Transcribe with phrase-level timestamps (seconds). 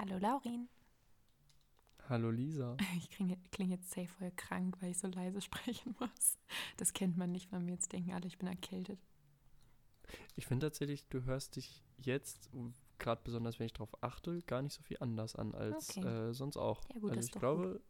[0.00, 0.68] Hallo Laurin.
[2.08, 2.76] Hallo Lisa.
[2.98, 6.38] Ich klinge, klinge jetzt safe voll krank, weil ich so leise sprechen muss.
[6.76, 7.72] Das kennt man nicht von mir.
[7.72, 9.00] Jetzt denken alle, ich bin erkältet.
[10.36, 12.48] Ich finde tatsächlich, du hörst dich jetzt,
[13.00, 16.06] gerade besonders wenn ich darauf achte, gar nicht so viel anders an als Okay.
[16.06, 16.80] äh, sonst auch.
[16.94, 17.80] Ja, gut, also das ich glaube,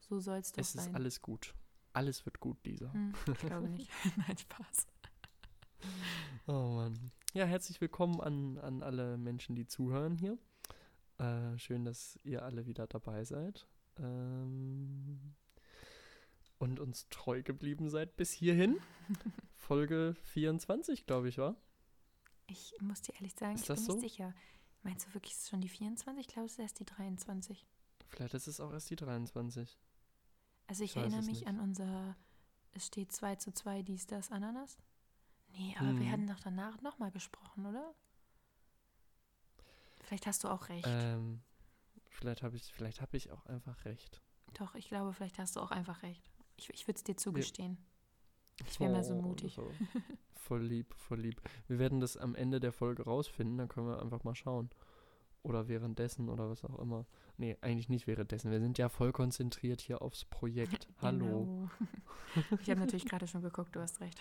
[0.00, 0.88] So soll es doch es sein.
[0.90, 1.54] ist alles gut.
[1.94, 2.92] Alles wird gut, Lisa.
[2.92, 3.90] Hm, ich glaube nicht.
[4.18, 4.86] Nein, Spaß.
[6.48, 7.12] Oh Mann.
[7.32, 10.36] Ja, herzlich willkommen an, an alle Menschen, die zuhören hier.
[11.18, 13.66] Äh, schön, dass ihr alle wieder dabei seid.
[13.98, 15.34] Ähm,
[16.58, 18.78] und uns treu geblieben seid bis hierhin.
[19.56, 21.56] Folge 24, glaube ich, war.
[22.48, 23.92] Ich muss dir ehrlich sagen, Ist ich bin so?
[23.94, 24.34] nicht sicher.
[24.82, 26.20] Meinst du wirklich, es ist schon die 24?
[26.20, 27.66] Ich glaube, es ist erst die 23.
[28.08, 29.78] Vielleicht ist es auch erst die 23.
[30.68, 31.48] Also ich Ich erinnere es mich nicht.
[31.48, 32.16] an unser,
[32.72, 34.78] es steht 2 zu 2, dies, das, Ananas.
[35.48, 36.10] Nee, aber wir Mhm.
[36.12, 37.94] hatten doch danach nochmal gesprochen, oder?
[40.06, 40.86] Vielleicht hast du auch recht.
[40.88, 41.40] Ähm,
[42.10, 44.22] vielleicht habe ich, vielleicht habe ich auch einfach recht.
[44.54, 46.22] Doch, ich glaube, vielleicht hast du auch einfach recht.
[46.56, 47.76] Ich, ich würde es dir zugestehen.
[48.66, 49.58] Ich wäre mal so Oh, mutig.
[49.58, 49.64] war
[50.32, 51.42] voll lieb, voll lieb.
[51.66, 54.70] Wir werden das am Ende der Folge rausfinden, dann können wir einfach mal schauen.
[55.42, 57.06] Oder währenddessen oder was auch immer.
[57.36, 58.50] Nee, eigentlich nicht währenddessen.
[58.50, 60.88] Wir sind ja voll konzentriert hier aufs Projekt.
[61.02, 61.28] Hallo.
[61.28, 61.70] Genau.
[62.60, 64.20] Ich habe natürlich gerade schon geguckt, du hast recht.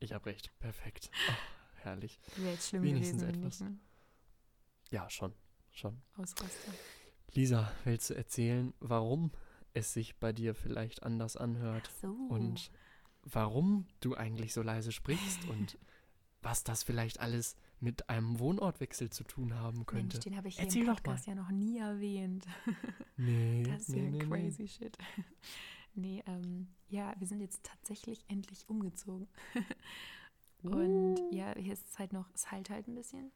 [0.00, 0.50] Ich habe recht.
[0.58, 1.10] Perfekt.
[1.30, 1.38] Ach,
[1.82, 2.18] herrlich.
[2.36, 3.60] Wäre jetzt schlimm Wenigstens gewesen, etwas.
[3.60, 3.78] nicht, ne?
[4.90, 5.32] Ja, schon.
[5.70, 6.00] Schon.
[6.16, 6.72] Ausraster.
[7.32, 9.30] Lisa, willst du erzählen, warum
[9.74, 11.90] es sich bei dir vielleicht anders anhört?
[11.92, 12.08] Ach so.
[12.28, 12.70] Und
[13.24, 15.78] warum du eigentlich so leise sprichst und
[16.42, 20.16] was das vielleicht alles mit einem Wohnortwechsel zu tun haben könnte.
[20.16, 21.02] Mensch, den habe ich hier Erzähl im doch mal.
[21.02, 22.46] Podcast ja noch nie erwähnt.
[23.16, 24.24] Nee, Das ist nee, ja nee, nee.
[24.24, 24.96] crazy shit.
[25.98, 29.28] Nee, ähm, ja, wir sind jetzt tatsächlich endlich umgezogen.
[30.62, 31.30] Und Uh.
[31.32, 33.32] ja, hier ist es halt noch, es halt halt ein bisschen.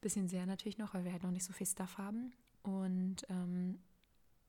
[0.00, 2.32] Bisschen sehr natürlich noch, weil wir halt noch nicht so viel Stuff haben.
[2.62, 3.80] Und ähm,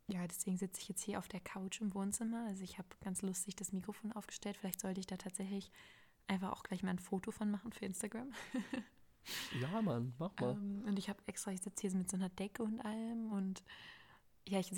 [0.08, 2.46] ja, deswegen sitze ich jetzt hier auf der Couch im Wohnzimmer.
[2.48, 4.58] Also ich habe ganz lustig das Mikrofon aufgestellt.
[4.58, 5.72] Vielleicht sollte ich da tatsächlich
[6.28, 8.32] einfach auch gleich mal ein Foto von machen für Instagram.
[9.62, 10.54] Ja, Mann, mach mal.
[10.54, 13.64] Ähm, und ich habe extra, ich sitze hier mit so einer Decke und allem und
[14.48, 14.72] ja, ich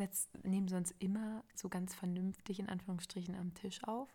[0.43, 4.09] nehme sonst immer so ganz vernünftig in Anführungsstrichen am Tisch auf.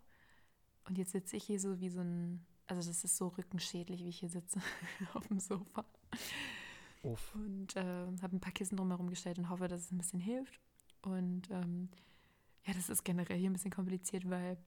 [0.85, 4.11] Und jetzt sitze ich hier so wie so ein, also das ist so rückenschädlich, wie
[4.11, 4.61] ich hier sitze
[5.15, 5.85] auf dem Sofa.
[7.03, 7.35] Uff.
[7.35, 10.61] Und äh, habe ein paar Kissen drumherum gestellt und hoffe, dass es ein bisschen hilft.
[11.03, 11.91] Und ähm,
[12.67, 14.59] ja, das ist generell hier ein bisschen kompliziert, weil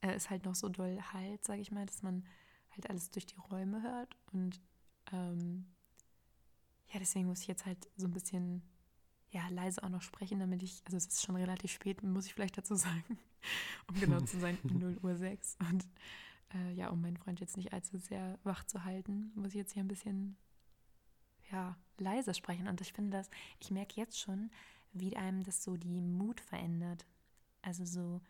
[0.00, 2.24] äh, es halt noch so doll halt, sage ich mal, dass man
[2.70, 4.16] halt alles durch die Räume hört.
[4.32, 4.60] Und
[5.12, 5.66] ähm,
[6.92, 8.62] ja, deswegen muss ich jetzt halt so ein bisschen
[9.30, 12.34] ja, leise auch noch sprechen, damit ich, also es ist schon relativ spät, muss ich
[12.34, 13.18] vielleicht dazu sagen,
[13.88, 15.58] um genau zu sein, 0 Uhr 6.
[15.70, 15.86] Und
[16.54, 19.72] äh, ja, um meinen Freund jetzt nicht allzu sehr wach zu halten, muss ich jetzt
[19.72, 20.36] hier ein bisschen
[21.50, 22.68] ja, leiser sprechen.
[22.68, 23.30] Und ich finde das,
[23.60, 24.50] ich merke jetzt schon,
[24.92, 27.06] wie einem das so die Mut verändert.
[27.62, 28.20] Also so,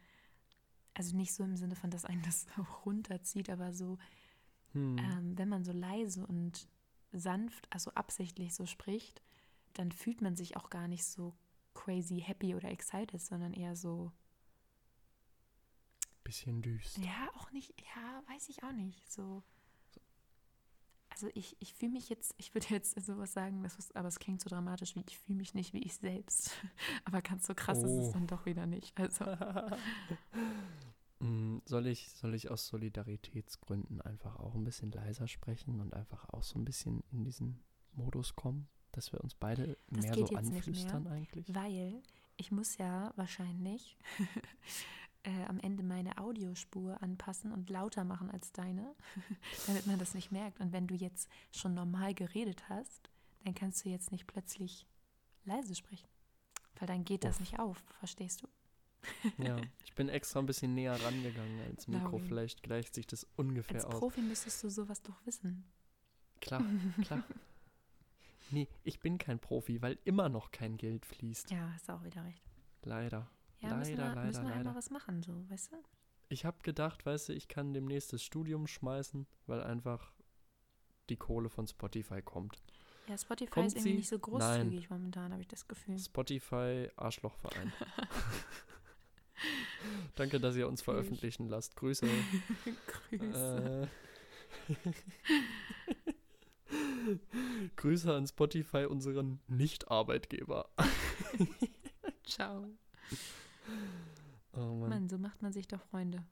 [0.95, 2.47] also nicht so im Sinne von, dass einen das
[2.85, 3.99] runterzieht, aber so,
[4.77, 4.99] Hm.
[4.99, 6.69] ähm, wenn man so leise und
[7.13, 9.23] sanft, also absichtlich so spricht,
[9.73, 11.35] dann fühlt man sich auch gar nicht so
[11.75, 14.13] crazy happy oder excited, sondern eher so,
[16.27, 17.01] Bisschen düster.
[17.03, 19.43] ja, auch nicht, ja, weiß ich auch nicht, so.
[21.11, 24.19] Also ich, ich fühle mich jetzt, ich würde jetzt sowas sagen, das ist, aber es
[24.19, 26.51] klingt so dramatisch, wie ich fühle mich nicht wie ich selbst.
[27.07, 28.07] Aber ganz so krass ist Oh.
[28.07, 28.99] es dann doch wieder nicht.
[29.01, 29.25] Also
[31.19, 36.29] Mm, soll, ich, soll ich aus Solidaritätsgründen einfach auch ein bisschen leiser sprechen und einfach
[36.29, 37.59] auch so ein bisschen in diesen
[37.93, 41.55] Modus kommen, dass wir uns beide Das mehr so nicht mehr, anflüstern eigentlich?
[41.55, 42.03] Weil
[42.37, 43.97] ich muss ja wahrscheinlich
[45.27, 48.95] äh, am Ende meine Audiospur anpassen und lauter machen als deine,
[49.67, 50.61] damit man das nicht merkt.
[50.61, 53.11] Und wenn du jetzt schon normal geredet hast,
[53.45, 54.87] dann kannst du jetzt nicht plötzlich
[55.45, 56.09] leise sprechen.
[56.79, 57.41] Weil dann geht das Uff.
[57.41, 58.49] nicht auf, verstehst du?
[59.39, 62.19] Ja, ich bin extra ein bisschen näher rangegangen als Mikro.
[62.19, 63.99] Vielleicht gleicht sich das ungefähr Als aus.
[64.01, 65.65] Profi müsstest du sowas doch wissen.
[66.41, 66.65] Klar,
[67.03, 67.23] klar.
[68.51, 71.51] Nee, ich bin kein Profi, weil immer noch kein Geld fließt.
[71.51, 72.43] Ja, hast du auch wieder recht.
[72.83, 73.29] Leider.
[73.61, 74.77] Ja, müssen wir, Leider, müssen wir leider, leider.
[74.77, 75.77] was machen, so, weißt du?
[76.29, 80.13] Ich habe gedacht, weißt du, ich kann demnächst das Studium schmeißen, weil einfach
[81.09, 82.63] die Kohle von Spotify kommt.
[83.09, 83.97] Ja, Spotify Kommt ist irgendwie sie?
[83.99, 84.23] nicht so Nein.
[84.23, 85.97] großzügig momentan, habe ich das Gefühl.
[85.99, 87.73] Spotify Arschlochverein.
[90.17, 91.77] Danke, dass ihr uns veröffentlichen lasst.
[91.77, 92.07] Grüße.
[93.11, 93.89] Grüße.
[94.69, 94.75] Äh,
[97.77, 100.69] Grüße an Spotify, unseren Nicht-Arbeitgeber.
[102.25, 102.67] Ciao.
[104.53, 104.89] Oh Mann.
[104.89, 106.25] Mann, so macht man sich doch Freunde.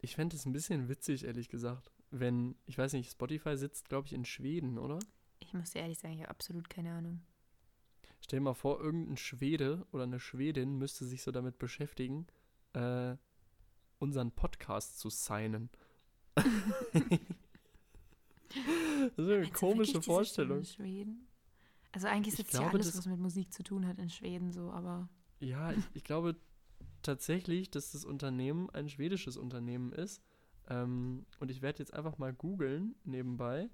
[0.00, 4.06] Ich fände es ein bisschen witzig, ehrlich gesagt, wenn, ich weiß nicht, Spotify sitzt, glaube
[4.06, 4.98] ich, in Schweden, oder?
[5.40, 7.20] Ich muss dir ehrlich sagen, ich habe absolut keine Ahnung.
[8.20, 12.26] Stell dir mal vor, irgendein Schwede oder eine Schwedin müsste sich so damit beschäftigen,
[12.72, 13.16] äh,
[13.98, 15.70] unseren Podcast zu signen.
[16.36, 16.44] das
[19.16, 20.64] ist eine Meinst komische Vorstellung.
[20.64, 21.26] Schweden?
[21.92, 24.52] Also eigentlich Ich ist jetzt ja alles, was mit Musik zu tun hat, in Schweden
[24.52, 25.08] so, aber
[25.40, 26.36] Ja, ich, ich glaube
[27.02, 30.22] tatsächlich, dass das Unternehmen ein schwedisches Unternehmen ist.
[30.68, 33.70] Ähm, und ich werde jetzt einfach mal googeln nebenbei,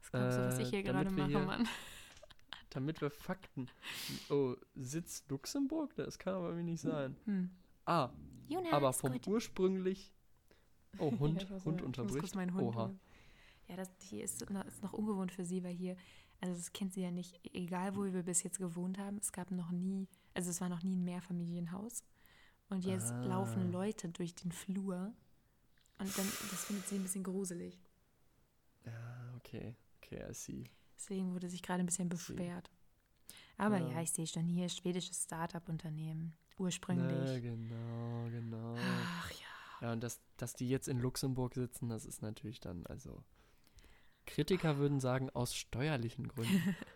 [0.00, 1.68] was glaubst du, was Äh, ich hier damit gerade mache, hier- Mann?
[2.70, 3.68] damit wir Fakten.
[4.30, 5.94] Oh, Sitz Luxemburg?
[5.96, 7.16] Das kann aber irgendwie nicht sein.
[7.26, 7.50] Hm.
[7.84, 8.08] Ah,
[8.48, 9.26] Jonas, aber vom gut.
[9.26, 10.12] ursprünglich.
[10.98, 12.34] Oh, Hund, Ja, Hund unterbricht.
[12.34, 12.84] Hund Oha.
[12.86, 13.00] holen.
[13.68, 15.96] Ja, das hier ist noch, ist noch ungewohnt für sie, weil hier,
[16.40, 19.50] also das kennt sie ja nicht, egal wo wir bis jetzt gewohnt haben, es gab
[19.50, 22.04] noch nie, also es war noch nie ein Mehrfamilienhaus.
[22.68, 23.24] Und jetzt Ah.
[23.24, 25.12] laufen Leute durch den Flur
[25.98, 27.78] und dann, das findet sie ein bisschen gruselig.
[28.84, 29.76] Ja, okay.
[29.98, 30.64] Okay, I see.
[30.96, 32.70] Deswegen wurde sich gerade ein bisschen beschwert.
[33.56, 33.88] Aber Ja.
[33.92, 37.30] ja, ich sehe schon hier, schwedisches Start-up-Unternehmen, ursprünglich.
[37.30, 38.74] Na, genau, genau.
[38.78, 39.46] Ach ja.
[39.82, 43.22] Ja, und dass, dass die jetzt in Luxemburg sitzen, das ist natürlich dann, also.
[44.26, 46.76] Kritiker würden sagen, aus steuerlichen Gründen.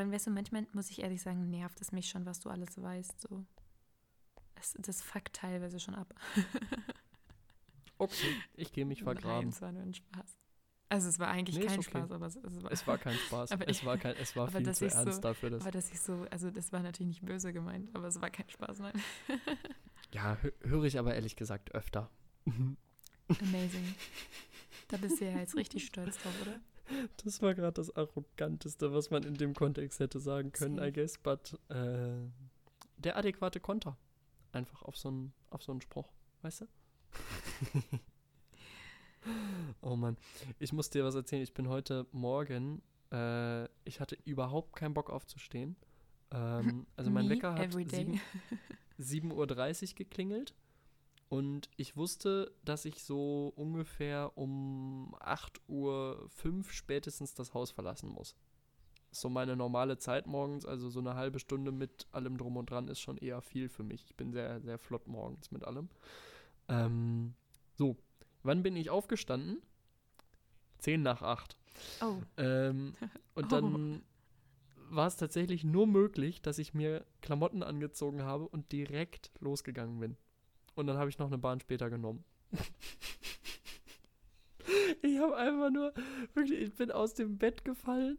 [0.00, 2.80] Aber weißt du, manchmal muss ich ehrlich sagen, nervt es mich schon, was du alles
[2.80, 3.20] weißt.
[3.22, 3.44] So.
[4.54, 6.14] Das, das fuckt teilweise schon ab.
[7.98, 9.46] Okay, ich gehe mich vergraben.
[9.46, 10.36] Nein, es war nur ein Spaß.
[10.90, 11.88] Also es war eigentlich Nee, kein okay.
[11.88, 13.52] Spaß, aber es, es war, Es war kein Spaß.
[13.52, 15.48] Aber es war, kein, es war viel zu ich so- ernst dafür.
[15.48, 18.28] Dass, aber dass ich so, also das war natürlich nicht böse gemeint, aber es war
[18.28, 18.92] kein Spaß, nein.
[20.12, 22.10] ja, hö- höre ich aber ehrlich gesagt öfter.
[23.40, 23.94] Amazing.
[24.88, 26.60] Da bist du ja jetzt richtig stolz drauf, oder?
[27.24, 30.78] Das war gerade das Arroganteste, was man in dem Kontext hätte sagen können.
[30.78, 31.18] I guess.
[31.18, 32.28] But äh,
[32.98, 33.96] der adäquate Konter.
[34.52, 36.08] Einfach auf so einen auf so einen Spruch,
[36.42, 36.66] weißt du?
[39.82, 40.16] oh Mann.
[40.58, 41.42] Ich muss dir was erzählen.
[41.42, 45.76] Ich bin heute Morgen, äh, ich hatte überhaupt keinen Bock aufzustehen.
[46.30, 48.20] Ähm, also mein Me, Wecker hat every day.
[48.98, 50.54] 7 7.30 Uhr geklingelt
[51.28, 56.30] und ich wusste, dass ich so ungefähr um 8.05 Uhr
[56.70, 58.36] spätestens das Haus verlassen muss.
[59.10, 62.88] So meine normale Zeit morgens, also so eine halbe Stunde mit allem drum und dran
[62.88, 64.04] ist schon eher viel für mich.
[64.04, 65.88] Ich bin sehr, sehr flott morgens mit allem.
[66.68, 67.34] Ähm,
[67.76, 67.96] so,
[68.42, 69.62] wann bin ich aufgestanden?
[70.78, 71.56] 10 nach 8.
[72.02, 72.94] Oh, Ähm,
[73.34, 73.48] und Oh.
[73.48, 74.02] dann
[74.90, 80.16] war es tatsächlich nur möglich, dass ich mir Klamotten angezogen habe und direkt losgegangen bin.
[80.76, 82.22] Und dann habe ich noch eine Bahn später genommen.
[85.02, 85.92] ich habe einfach nur,
[86.34, 88.18] wirklich, ich bin aus dem Bett gefallen,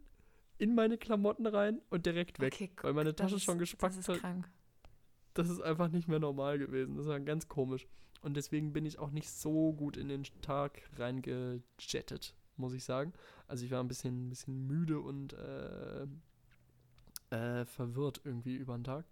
[0.58, 2.52] in meine Klamotten rein und direkt weg.
[2.54, 4.20] okay, weil meine Tasche ist- schon gespackt Das ist hat.
[4.20, 4.50] krank.
[5.34, 6.96] Das ist einfach nicht mehr normal gewesen.
[6.96, 7.86] Das war ganz komisch.
[8.22, 13.12] Und deswegen bin ich auch nicht so gut in den Tag reingejettet, muss ich sagen.
[13.46, 16.06] Also ich war ein bisschen, ein bisschen müde und äh,
[17.30, 19.04] äh, verwirrt irgendwie über den Tag,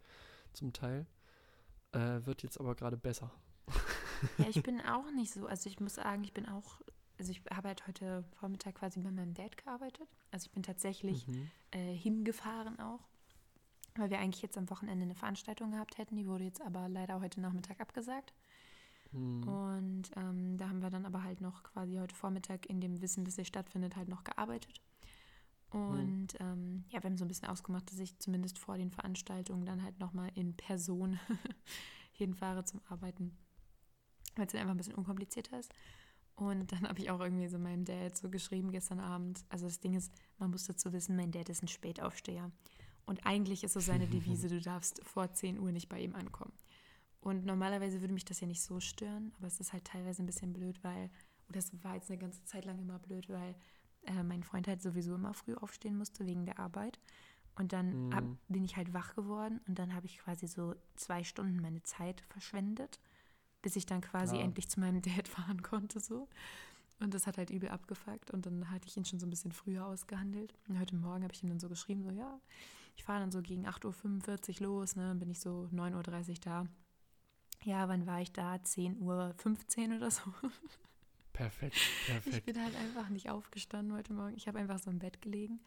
[0.53, 1.07] zum Teil.
[1.93, 3.31] Äh, wird jetzt aber gerade besser.
[4.39, 5.47] Ja, ich bin auch nicht so.
[5.47, 6.81] Also ich muss sagen, ich bin auch,
[7.19, 10.09] also ich habe halt heute Vormittag quasi bei meinem Dad gearbeitet.
[10.31, 11.51] Also ich bin tatsächlich Mhm.
[11.73, 13.07] äh, hingefahren auch,
[13.97, 16.17] weil wir eigentlich jetzt am Wochenende eine Veranstaltung gehabt hätten.
[16.17, 18.33] Die wurde jetzt aber leider heute Nachmittag abgesagt.
[19.13, 19.49] Mhm.
[19.49, 23.25] Und ähm, da haben wir dann aber halt noch quasi heute Vormittag in dem Wissen,
[23.25, 24.81] dass sie stattfindet, halt noch gearbeitet.
[25.71, 29.67] Und ähm, ja, wir haben so ein bisschen ausgemacht, dass ich zumindest vor den Veranstaltungen
[29.67, 31.19] dann halt nochmal in Person
[32.13, 33.37] hinfahre zum Arbeiten,
[34.37, 35.73] weil es dann einfach ein bisschen unkomplizierter ist.
[36.37, 39.45] Und dann habe ich auch irgendwie so meinem Dad so geschrieben gestern Abend.
[39.49, 42.51] Also das Ding ist, man muss dazu wissen, mein Dad ist ein Spätaufsteher.
[43.07, 46.53] Und eigentlich ist so seine Devise, du darfst vor 10 Uhr nicht bei ihm ankommen.
[47.21, 50.27] Und normalerweise würde mich das ja nicht so stören, aber es ist halt teilweise ein
[50.27, 51.11] bisschen blöd, weil,
[51.49, 53.57] oder es war jetzt eine ganze Zeit lang immer blöd, weil
[54.07, 56.99] äh, mein Freund halt sowieso immer früh aufstehen musste wegen der Arbeit.
[57.59, 58.39] Und dann hab, Mhm.
[58.49, 62.21] bin ich halt wach geworden und dann habe ich quasi so zwei Stunden meine Zeit
[62.23, 63.01] verschwendet,
[63.63, 64.43] bis ich dann quasi Ja.
[64.43, 66.29] endlich zu meinem Dad fahren konnte so.
[66.99, 69.53] Und das hat halt übel abgefuckt und dann hatte ich ihn schon so ein bisschen
[69.53, 70.55] früher ausgehandelt.
[70.69, 72.41] Und heute Morgen habe ich ihm dann so geschrieben, so ja,
[72.95, 76.35] ich fahre dann so gegen 8.45 Uhr los, ne, dann bin ich so 9.30 Uhr
[76.41, 76.67] da.
[77.65, 78.55] Ja, wann war ich da?
[78.55, 79.01] 10.15
[79.91, 80.23] Uhr oder so.
[81.37, 82.47] Perfekt, Ich perfekt.
[82.47, 84.35] bin halt einfach nicht aufgestanden heute Morgen.
[84.37, 85.61] Ich habe einfach so im Bett gelegen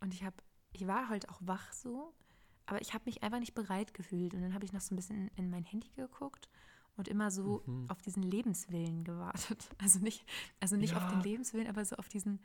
[0.00, 0.36] und ich habe,
[0.72, 2.14] ich war halt auch wach so,
[2.66, 4.32] aber ich habe mich einfach nicht bereit gefühlt.
[4.34, 6.48] Und dann habe ich noch so ein bisschen in mein Handy geguckt
[6.96, 7.90] und immer so Mhm.
[7.90, 9.68] auf diesen Lebenswillen gewartet.
[9.78, 10.24] Also nicht,
[10.60, 11.24] also nicht auf den Ja.
[11.24, 12.40] Lebenswillen, aber so auf diesen,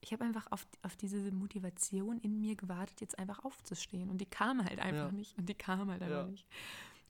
[0.00, 4.08] ich habe einfach auf, auf diese Motivation in mir gewartet, jetzt einfach aufzustehen.
[4.08, 5.12] Und die kam halt einfach Ja.
[5.12, 5.36] nicht.
[5.36, 6.30] Und die kam halt einfach Ja.
[6.30, 6.46] nicht.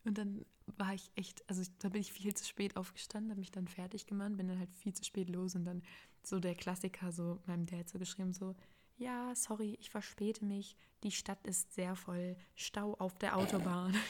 [0.07, 0.45] Und dann
[0.79, 3.67] war ich echt, also ich, da bin ich viel zu spät aufgestanden, habe mich dann
[3.69, 5.83] fertig gemacht, bin dann halt viel zu spät los und dann
[6.23, 8.55] so der Klassiker, so meinem Dad so geschrieben, so,
[8.99, 10.77] ja, sorry, ich verspäte mich.
[11.03, 12.37] Die Stadt ist sehr voll.
[12.55, 13.95] Stau auf der Autobahn.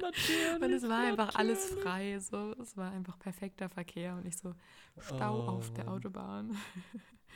[0.00, 0.60] Natürlich.
[0.62, 1.84] Und es war einfach alles natürlich.
[1.84, 2.18] frei.
[2.20, 2.52] So.
[2.60, 4.54] Es war einfach perfekter Verkehr und ich so,
[4.98, 5.94] Stau Oh, auf der Mann.
[5.94, 6.56] Autobahn.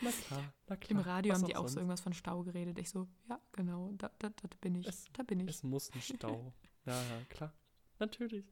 [0.02, 0.90] Na klar, na klar.
[0.90, 1.72] Im Radio Was haben die auch sonst?
[1.74, 2.78] so irgendwas von Stau geredet.
[2.78, 4.86] Ich so, ja, genau, da, da, da bin ich.
[4.86, 5.48] Es- da bin ich.
[5.48, 6.52] Es muss ein Stau.
[6.86, 7.52] ja, ja, klar.
[7.98, 8.44] Natürlich.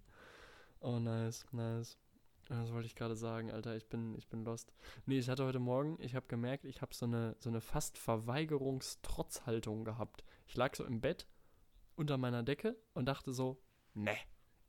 [0.80, 1.98] Oh, nice, nice.
[2.48, 4.72] Das wollte ich gerade sagen, Alter, ich bin, ich bin lost.
[5.04, 7.98] Nee, ich hatte heute Morgen, ich habe gemerkt, ich habe so eine, so eine fast
[7.98, 10.24] Verweigerungstrotzhaltung gehabt.
[10.46, 11.26] Ich lag so im Bett
[11.94, 13.60] unter meiner Decke und dachte so,
[13.92, 14.16] ne,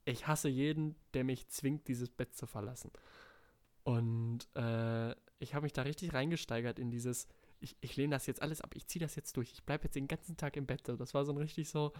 [0.04, 2.90] ich hasse jeden, der mich zwingt, dieses Bett zu verlassen.
[3.82, 7.28] Und äh, ich habe mich da richtig reingesteigert in dieses,
[7.60, 9.94] ich, ich lehne das jetzt alles ab, ich ziehe das jetzt durch, ich bleibe jetzt
[9.94, 10.82] den ganzen Tag im Bett.
[10.86, 11.92] Das war so ein richtig so,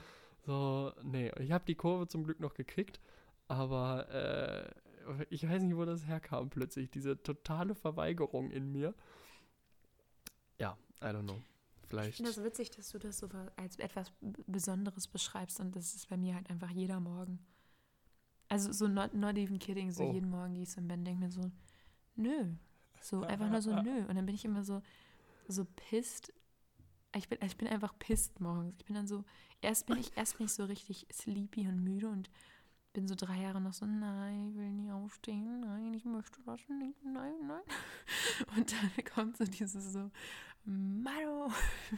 [0.46, 3.00] so, nee, ich habe die Kurve zum Glück noch gekriegt,
[3.48, 8.94] aber äh, ich weiß nicht, wo das herkam plötzlich, diese totale Verweigerung in mir.
[10.58, 11.40] Ja, I don't know.
[11.82, 12.16] Ich Vielleicht.
[12.18, 14.12] finde das witzig, dass du das so als etwas
[14.46, 17.40] Besonderes beschreibst und das ist bei mir halt einfach jeder Morgen.
[18.48, 20.12] Also so not, not even kidding, so Oh.
[20.12, 21.50] jeden Morgen gehe ich so im Bett denke mir so,
[22.16, 22.52] nö.
[23.00, 24.04] So einfach nur so nö.
[24.06, 24.82] Und dann bin ich immer so,
[25.48, 26.32] so pisst.
[27.16, 28.74] Ich bin, ich bin einfach pisst morgens.
[28.78, 29.24] Ich bin dann so,
[29.60, 32.30] erst bin ich, erst bin ich so richtig sleepy und müde und
[32.92, 36.60] bin so drei Jahre noch so, nein, ich will nie aufstehen, nein, ich möchte das
[36.68, 37.62] nicht, nein, nein.
[38.56, 40.10] Und dann kommt so dieses so,
[40.64, 41.52] Mano,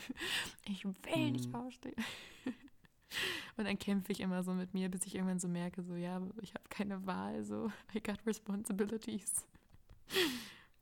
[0.66, 0.94] ich will
[1.32, 1.54] nicht Mhm.
[1.54, 1.96] aufstehen.
[3.56, 6.20] Und dann kämpfe ich immer so mit mir, bis ich irgendwann so merke, so, ja,
[6.42, 9.46] ich habe keine Wahl, so, I got responsibilities.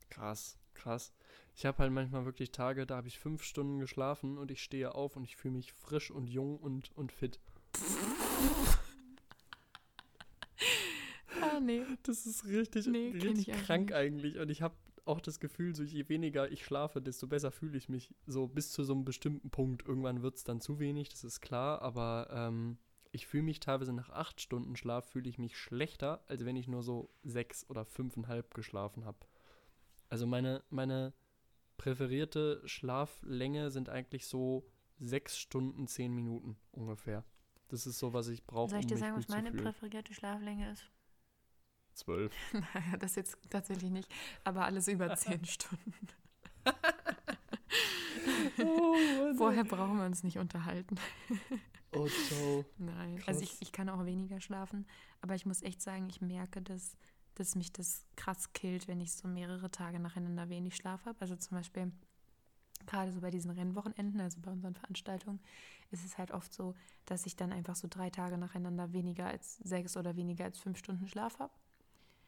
[0.09, 1.13] Krass, krass.
[1.61, 4.95] Ich habe halt manchmal wirklich Tage, da habe ich fünf Stunden geschlafen und ich stehe
[4.95, 7.39] auf und ich fühle mich frisch und jung und, und fit.
[11.39, 11.83] Ah, nee.
[12.01, 14.39] Das ist richtig, Nee, richtig krank eigentlich.
[14.39, 14.73] Und ich habe
[15.05, 18.15] auch das Gefühl, so je weniger ich schlafe, desto besser fühle ich mich.
[18.25, 19.87] So bis zu so einem bestimmten Punkt.
[19.87, 21.83] Irgendwann wird es dann zu wenig, das ist klar.
[21.83, 22.79] Aber ähm,
[23.11, 26.67] ich fühle mich teilweise nach acht Stunden Schlaf, fühle ich mich schlechter, als wenn ich
[26.67, 29.19] nur so sechs oder fünfeinhalb geschlafen habe.
[30.09, 31.13] Also meine, meine
[31.81, 34.69] präferierte Schlaflänge sind eigentlich so
[34.99, 37.25] sechs Stunden, zehn Minuten ungefähr.
[37.69, 39.51] Das ist so, was ich brauche, Soll ich um dir mich sagen, gut was meine
[39.51, 40.85] präferierte Schlaflänge ist?
[41.93, 42.31] Zwölf.
[42.53, 46.07] Naja, das jetzt tatsächlich nicht, aber alles über zehn Stunden.
[48.59, 48.95] Oh.
[49.37, 50.99] Vorher brauchen wir uns nicht unterhalten.
[51.93, 52.63] Oh, ciao.
[52.77, 53.27] Nein, Krass.
[53.29, 54.85] also ich, ich kann auch weniger schlafen,
[55.21, 56.95] aber ich muss echt sagen, ich merke, dass,
[57.35, 61.19] dass mich das krass killt, wenn ich so mehrere Tage nacheinander wenig Schlaf habe.
[61.21, 61.91] Also zum Beispiel
[62.85, 65.39] gerade so bei diesen Rennwochenenden, also bei unseren Veranstaltungen,
[65.91, 69.57] ist es halt oft so, dass ich dann einfach so drei Tage nacheinander weniger als
[69.57, 71.53] sechs oder weniger als fünf Stunden Schlaf habe.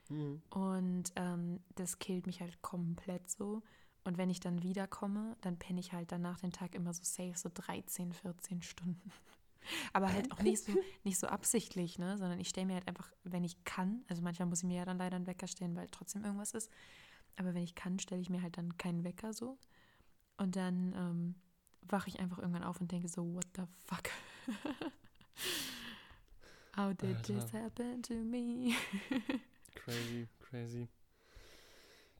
[0.09, 0.41] Mhm.
[0.49, 3.61] Und ähm, das killt mich halt komplett so.
[4.03, 7.37] Und wenn ich dann wiederkomme, dann penne ich halt danach den Tag immer so safe,
[7.37, 9.11] so 13, 14 Stunden.
[9.93, 12.17] Aber halt auch nicht so, nicht so absichtlich, ne?
[12.17, 14.85] Sondern ich stelle mir halt einfach, wenn ich kann, also manchmal muss ich mir ja
[14.85, 16.69] dann leider einen Wecker stellen, weil trotzdem irgendwas ist.
[17.35, 19.57] Aber wenn ich kann, stelle ich mir halt dann keinen Wecker so.
[20.37, 21.35] Und dann ähm,
[21.81, 24.09] wache ich einfach irgendwann auf und denke so, what the fuck?
[26.75, 27.65] How did this Alter.
[27.65, 28.73] happen to me?
[29.75, 30.87] Crazy, crazy.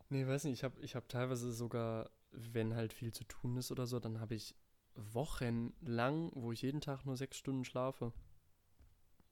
[0.10, 3.72] Nee, weiß nicht, ich habe ich hab teilweise sogar, wenn halt viel zu tun ist
[3.72, 4.56] oder so, dann habe ich
[4.96, 8.14] Wochen lang, wo ich jeden Tag nur sechs Stunden schlafe.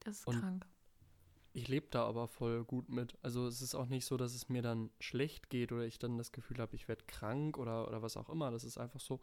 [0.02, 0.68] Das ist Und- krank.
[1.54, 3.18] Ich lebe da aber voll gut mit.
[3.24, 6.18] Also es ist auch nicht so, dass es mir dann schlecht geht oder ich dann
[6.18, 8.52] das Gefühl habe, ich werde krank oder, oder was auch immer.
[8.52, 9.20] Das ist einfach so,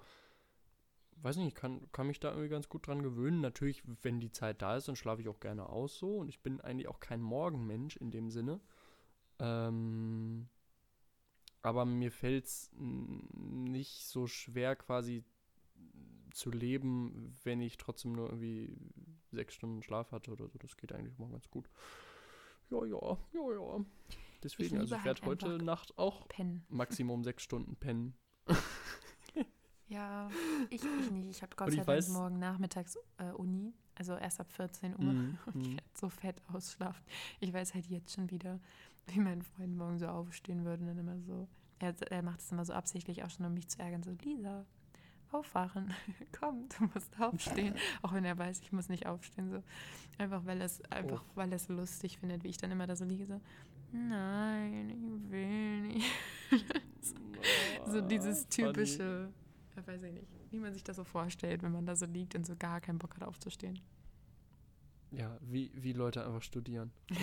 [1.23, 3.41] weiß nicht, ich kann, kann mich da irgendwie ganz gut dran gewöhnen.
[3.41, 6.19] Natürlich, wenn die Zeit da ist, dann schlafe ich auch gerne aus so.
[6.19, 8.61] Und ich bin eigentlich auch kein Morgenmensch in dem Sinne.
[9.39, 10.51] Ähm,
[11.63, 15.25] aber mir fällt es nicht so schwer quasi
[16.31, 18.77] zu leben, wenn ich trotzdem nur irgendwie
[19.31, 20.59] sechs Stunden Schlaf hatte oder so.
[20.59, 21.69] Das geht eigentlich immer ganz gut.
[22.71, 23.85] Ja, ja, ja, ja.
[24.43, 26.65] Deswegen, also liebe ich werde halt heute Nacht auch Pennen.
[26.69, 28.15] Maximum sechs Stunden pennen.
[29.89, 30.29] Ja,
[30.69, 31.31] ich, ich nicht.
[31.31, 35.13] Ich habe Gott sei ich Dank morgen nachmittags äh, Uni, also erst ab 14 Uhr.
[35.13, 35.77] Mhm, Und ich mhm.
[35.77, 37.03] werde so fett ausschlafen.
[37.41, 38.61] Ich weiß halt jetzt schon wieder,
[39.07, 41.49] wie mein Freund morgen so aufstehen würde und dann immer so.
[41.79, 44.03] Er, er macht es immer so absichtlich auch schon, um mich zu ärgern.
[44.03, 44.67] So, Lisa,
[45.33, 45.93] aufwachen.
[46.39, 47.75] Komm, du musst aufstehen.
[48.03, 49.51] auch wenn er weiß, ich muss nicht aufstehen.
[49.51, 49.63] So.
[50.19, 51.31] Einfach weil er es einfach, Oh.
[51.37, 53.27] weil es lustig findet, wie ich dann immer da so liege.
[53.27, 53.41] So,
[53.93, 56.11] nein, ich will nicht.
[57.87, 58.67] So dieses Ah, funny.
[58.73, 59.29] typische,
[59.77, 62.35] ja, weiß ich nicht, wie man sich das so vorstellt, wenn man da so liegt
[62.35, 63.79] und so gar keinen Bock hat aufzustehen.
[65.13, 66.91] Ja, wie, wie Leute einfach studieren.
[67.11, 67.17] So,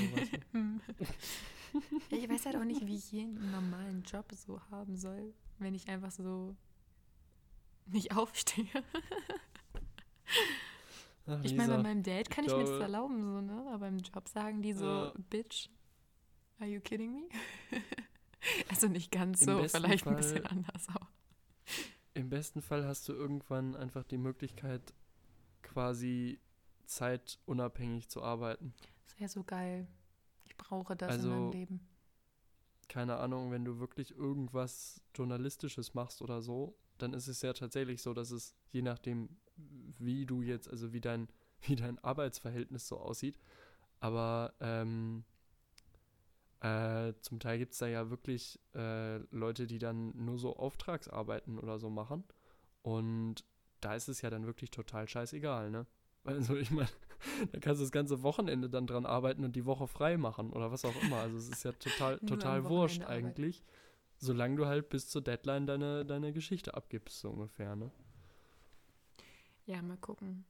[2.16, 5.90] ich weiß halt auch nicht, wie ich einen normalen Job so haben soll, wenn ich
[5.90, 6.56] einfach so
[7.86, 8.68] nicht aufstehe.
[11.28, 13.66] Ach, Ich meine, bei meinem Date kann ich ich, mir das erlauben, so, ne?
[13.68, 15.14] Aber beim Job sagen die so, Ja.
[15.30, 15.70] Bitch,
[16.60, 17.30] are you kidding me?
[18.70, 21.08] also nicht ganz Im so, vielleicht ein bisschen Fall- anders auch.
[22.14, 24.94] Im besten Fall hast du irgendwann einfach die Möglichkeit,
[25.64, 26.40] quasi
[26.86, 28.74] zeitunabhängig zu arbeiten.
[29.06, 29.88] Das wäre so geil.
[30.46, 31.88] Ich brauche das in Also, meinem Leben.
[32.88, 38.02] Keine Ahnung, wenn du wirklich irgendwas Journalistisches machst oder so, dann ist es ja tatsächlich
[38.02, 39.30] so, dass es je nachdem,
[40.00, 41.28] wie du jetzt, also wie dein,
[41.62, 43.38] wie dein Arbeitsverhältnis so aussieht,
[44.00, 45.24] aber ähm,
[46.62, 51.60] äh, zum Teil gibt es da ja wirklich äh, Leute, die dann nur so Auftragsarbeiten
[51.60, 52.24] oder so machen.
[52.82, 53.44] Und
[53.82, 55.86] da ist es ja dann wirklich total scheißegal, ne?
[56.24, 56.90] Also ich meine,
[57.52, 60.72] da kannst du das ganze Wochenende dann dran arbeiten und die Woche frei machen oder
[60.72, 61.18] was auch immer.
[61.18, 63.64] Also es ist ja total, total wurscht Wochenende arbeiten.
[64.26, 67.92] Solange du halt bis zur Deadline deine, deine Geschichte abgibst, so ungefähr, ne?
[69.66, 70.46] Ja, mal gucken.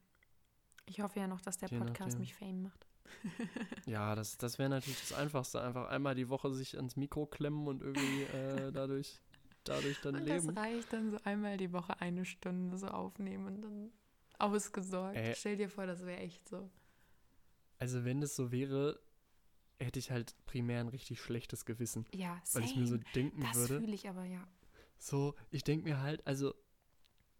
[0.85, 2.19] Ich hoffe ja noch, dass der Je Podcast nachdem.
[2.19, 2.85] mich Fame macht.
[3.85, 5.61] Ja, das, das wäre natürlich das Einfachste.
[5.61, 9.21] Einfach einmal die Woche sich ans Mikro klemmen und irgendwie äh, dadurch,
[9.63, 10.47] dadurch dann Und leben.
[10.47, 13.91] das reicht dann so einmal die Woche eine Stunde so aufnehmen und dann
[14.39, 15.15] ausgesorgt.
[15.17, 15.35] Äh.
[15.35, 16.69] Stell dir vor, das wäre echt so.
[17.79, 18.99] Also wenn das so wäre,
[19.79, 22.05] hätte ich halt primär ein richtig schlechtes Gewissen.
[22.13, 23.05] Ja, Weil ich mir so same.
[23.13, 23.79] denken Das würde.
[23.79, 24.47] fühle ich aber, ja.
[24.97, 26.53] So, ich denke mir halt, also,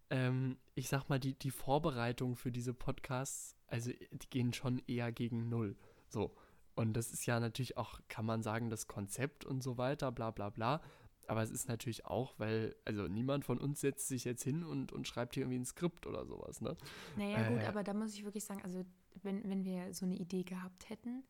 [0.09, 5.11] ähm, ich sag mal, die, die Vorbereitung für diese Podcasts, also die gehen schon eher
[5.11, 5.77] gegen null.
[6.09, 6.35] So.
[6.75, 10.31] Und das ist ja natürlich auch, kann man sagen, das Konzept und so weiter, bla
[10.31, 10.81] bla bla.
[11.27, 14.91] Aber es ist natürlich auch, weil, also niemand von uns setzt sich jetzt hin und,
[14.91, 16.75] und schreibt hier irgendwie ein Skript oder sowas, ne?
[17.15, 17.65] Naja, gut, Äh.
[17.65, 18.85] aber da muss ich wirklich sagen, also
[19.23, 21.23] wenn, wenn wir so eine Idee gehabt hätten,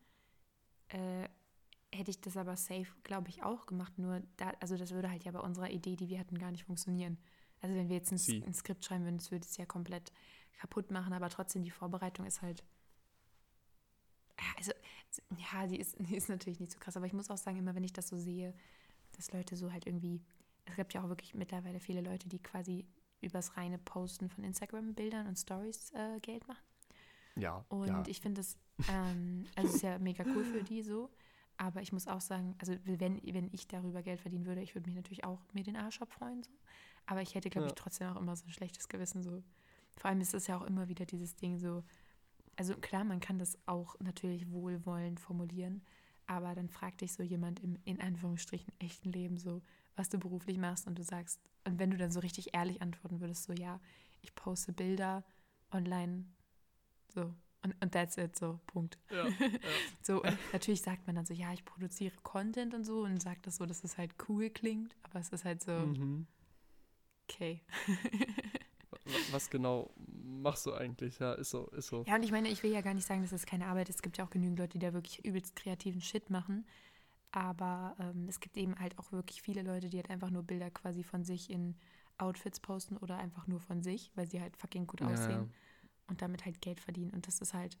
[0.88, 1.28] äh,
[1.92, 3.98] hätte ich das aber safe, glaube ich, auch gemacht.
[3.98, 6.64] Nur da, also das würde halt ja bei unserer Idee, die wir hatten, gar nicht
[6.64, 7.18] funktionieren.
[7.60, 8.42] Also wenn wir jetzt ein, Sie.
[8.44, 10.12] ein Skript schreiben würden, das würde es ja komplett
[10.58, 12.64] kaputt machen, aber trotzdem die Vorbereitung ist halt.
[14.38, 14.72] Ja, Also,
[15.38, 17.74] ja, die ist, die ist natürlich nicht so krass, aber ich muss auch sagen, immer
[17.74, 18.54] wenn ich das so sehe,
[19.12, 20.22] dass Leute so halt irgendwie,
[20.66, 22.86] es gibt ja auch wirklich mittlerweile viele Leute, die quasi
[23.20, 26.65] übers reine Posten von Instagram-Bildern und Stories äh, Geld machen.
[27.36, 27.64] Ja.
[27.68, 28.02] Und ja.
[28.06, 28.56] ich finde das,
[28.88, 31.10] ähm, also es ist ja mega cool für die so.
[31.58, 34.88] Aber ich muss auch sagen, also wenn, wenn ich darüber Geld verdienen würde, ich würde
[34.88, 36.42] mich natürlich auch mir den Arsch abfreuen.
[36.42, 36.50] So.
[37.06, 37.72] Aber ich hätte, glaube Ja.
[37.72, 39.22] ich, trotzdem auch immer so ein schlechtes Gewissen.
[39.22, 39.42] So.
[39.96, 41.82] Vor allem ist es ja auch immer wieder dieses Ding so,
[42.56, 45.82] also klar, man kann das auch natürlich wohlwollend formulieren,
[46.26, 49.62] aber dann fragt dich so jemand im, in Anführungsstrichen, echten Leben so,
[49.94, 53.20] was du beruflich machst und du sagst, und wenn du dann so richtig ehrlich antworten
[53.20, 53.80] würdest, so ja,
[54.22, 55.24] ich poste Bilder
[55.70, 56.24] online,
[57.14, 58.98] so, und, und that's it, so, Punkt.
[59.10, 59.80] ja, ja.
[60.02, 63.46] So, und natürlich sagt man dann so, ja, ich produziere Content und so und sagt
[63.46, 66.26] das so, dass es halt cool klingt, aber es ist halt so, Mhm.
[67.28, 67.62] okay.
[69.04, 71.18] Wa- Was genau machst du eigentlich?
[71.18, 72.06] Ja, ist so, ist so.
[72.06, 73.96] Ja, und ich meine, ich will ja gar nicht sagen, dass es keine Arbeit ist.
[73.96, 76.64] Es gibt ja auch genügend Leute, die da wirklich übelst kreativen Shit machen.
[77.32, 80.70] Aber ähm, es gibt eben halt auch wirklich viele Leute, die halt einfach nur Bilder
[80.70, 81.76] quasi von sich in
[82.18, 85.48] Outfits posten oder einfach nur von sich, weil sie halt fucking gut Ja, aussehen
[86.08, 87.12] und damit halt Geld verdienen.
[87.12, 87.78] Und das ist halt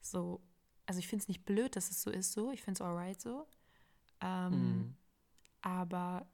[0.00, 0.40] so,
[0.86, 2.52] also ich finde es nicht blöd, dass es so ist so.
[2.52, 3.46] Ich finde es alright so.
[4.20, 4.96] Ähm, Mhm.
[5.62, 6.26] Aber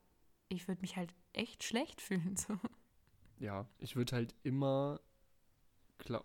[0.48, 2.36] ich würde mich halt echt schlecht fühlen.
[2.36, 2.58] So.
[3.38, 5.00] ja, ich würde halt immer,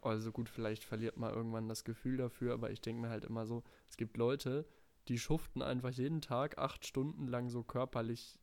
[0.02, 3.46] also gut, vielleicht verliert man irgendwann das Gefühl dafür, aber ich denke mir halt immer
[3.46, 4.68] so, es gibt Leute,
[5.08, 8.40] die schuften einfach jeden Tag acht Stunden lang so körperlich,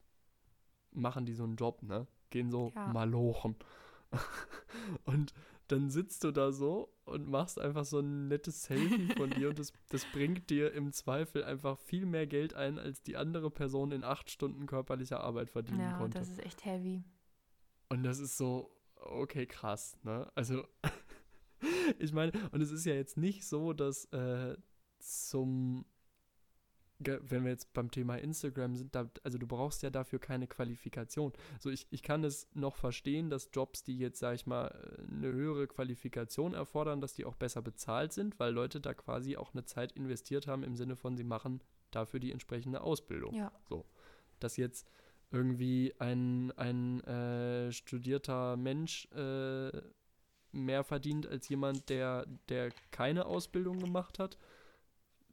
[0.92, 2.06] machen die so einen Job, ne?
[2.30, 2.86] Gehen so Ja.
[2.86, 3.56] malochen.
[5.04, 5.34] und
[5.68, 9.58] dann sitzt du da so und machst einfach so ein nettes Selfie von dir und
[9.58, 13.92] das, das bringt dir im Zweifel einfach viel mehr Geld ein, als die andere Person
[13.92, 16.18] in acht Stunden körperlicher Arbeit verdienen Ja, konnte.
[16.18, 17.02] das ist echt heavy.
[17.88, 20.30] Und das ist so, okay, krass, ne?
[20.34, 20.64] Also,
[21.98, 24.56] ich meine, und es ist ja jetzt nicht so, dass äh,
[24.98, 25.84] zum,
[26.98, 31.32] wenn wir jetzt beim Thema Instagram sind, da, also du brauchst ja dafür keine Qualifikation.
[31.58, 34.68] So, ich, ich kann es noch verstehen, dass Jobs, die jetzt, sag ich mal,
[35.10, 39.52] eine höhere Qualifikation erfordern, dass die auch besser bezahlt sind, weil Leute da quasi auch
[39.54, 43.52] eine Zeit investiert haben im Sinne von, sie machen dafür die entsprechende Ausbildung Ja.
[44.40, 44.88] dass jetzt
[45.30, 49.70] irgendwie ein, ein äh, studierter Mensch äh,
[50.52, 54.38] mehr verdient als jemand, der, der keine Ausbildung gemacht hat,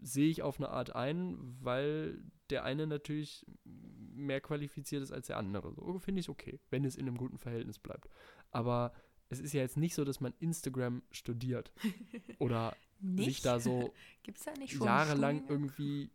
[0.02, 5.38] sehe ich auf eine Art ein, weil der eine natürlich mehr qualifiziert ist als der
[5.38, 5.74] andere.
[5.74, 8.10] So finde ich okay, wenn es in einem guten Verhältnis bleibt.
[8.52, 8.94] Aber
[9.30, 11.72] es ist ja jetzt nicht so, dass man Instagram studiert
[12.40, 14.54] oder sich da so Gibt es da
[14.86, 16.12] jahrelang irgendwie,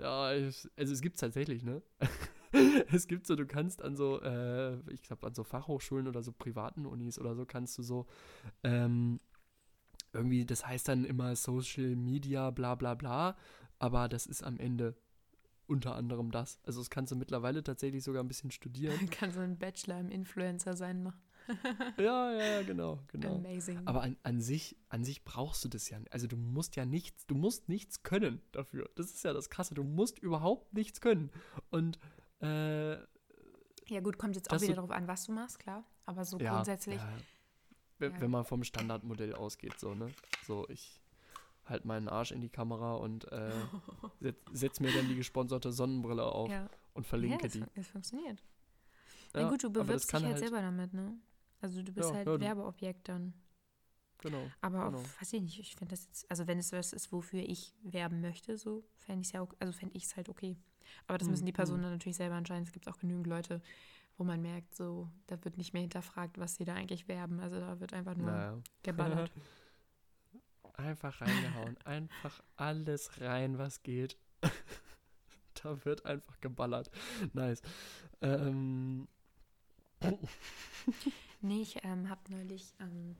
[0.00, 1.82] ja, also es gibt es tatsächlich, ne?
[2.92, 6.32] es gibt so, du kannst an so, äh, ich glaube, an so Fachhochschulen oder so
[6.32, 8.06] privaten Unis oder so kannst du so,
[8.62, 9.20] ähm,
[10.12, 13.36] irgendwie, das heißt dann immer Social Media, bla bla bla,
[13.78, 14.96] aber das ist am Ende
[15.66, 16.60] unter anderem das.
[16.64, 19.10] Also das kannst du mittlerweile tatsächlich sogar ein bisschen studieren.
[19.10, 21.20] Kann so ein Bachelor im Influencer sein machen.
[21.98, 23.36] ja, ja, genau, genau.
[23.36, 23.80] Amazing.
[23.84, 25.98] Aber an, an, sich, an sich brauchst du das ja.
[26.10, 28.88] Also du musst ja nichts, du musst nichts können dafür.
[28.94, 29.74] Das ist ja das Krasse.
[29.74, 31.30] Du musst überhaupt nichts können.
[31.70, 31.98] Und
[32.40, 35.84] äh, ja gut, kommt jetzt auch wieder darauf an, was du machst, klar.
[36.06, 36.96] Aber so ja, grundsätzlich.
[36.96, 37.12] Ja.
[38.02, 40.10] Wenn, wenn man vom Standardmodell ausgeht, so, ne?
[40.44, 41.00] So, ich
[41.64, 43.52] halt meinen Arsch in die Kamera und äh,
[44.20, 46.68] setz, setz, mir dann die gesponserte Sonnenbrille auf ja.
[46.94, 47.64] und verlinke ja, die.
[47.74, 48.42] Es funktioniert.
[49.34, 51.16] Ja, Na gut, du bewirbst dich halt, halt, selber damit, ne?
[51.60, 53.32] Also du bist ja, halt ja, Werbeobjekt dann.
[54.18, 54.50] Genau.
[54.60, 54.98] Aber genau.
[54.98, 57.74] Auch, weiß ich nicht, ich finde das jetzt, also wenn es was ist, wofür ich
[57.82, 60.56] werben möchte, so fände ich es ja, also fände ich es halt okay.
[61.06, 61.84] Aber das müssen die mhm, Personen mhm.
[61.84, 62.64] dann natürlich selber entscheiden.
[62.64, 63.62] Es gibt auch genügend Leute,
[64.16, 67.40] wo man merkt, so, da wird nicht mehr hinterfragt, was sie da eigentlich werben.
[67.40, 68.58] Also da wird einfach nur naja.
[68.82, 69.32] geballert.
[70.74, 71.76] Einfach reingehauen.
[71.84, 74.16] einfach alles rein, was geht.
[75.62, 76.90] da wird einfach geballert.
[77.34, 77.60] Nice.
[78.22, 79.06] Ähm.
[81.42, 83.16] nee, ich ähm, habe neulich ähm,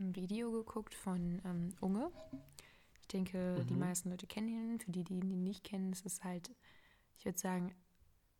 [0.00, 2.10] ein Video geguckt von ähm, Unge.
[3.00, 3.66] Ich denke, mhm.
[3.66, 4.80] die meisten Leute kennen ihn.
[4.80, 6.50] Für die, die ihn nicht kennen, ist es halt,
[7.16, 7.74] ich würde sagen,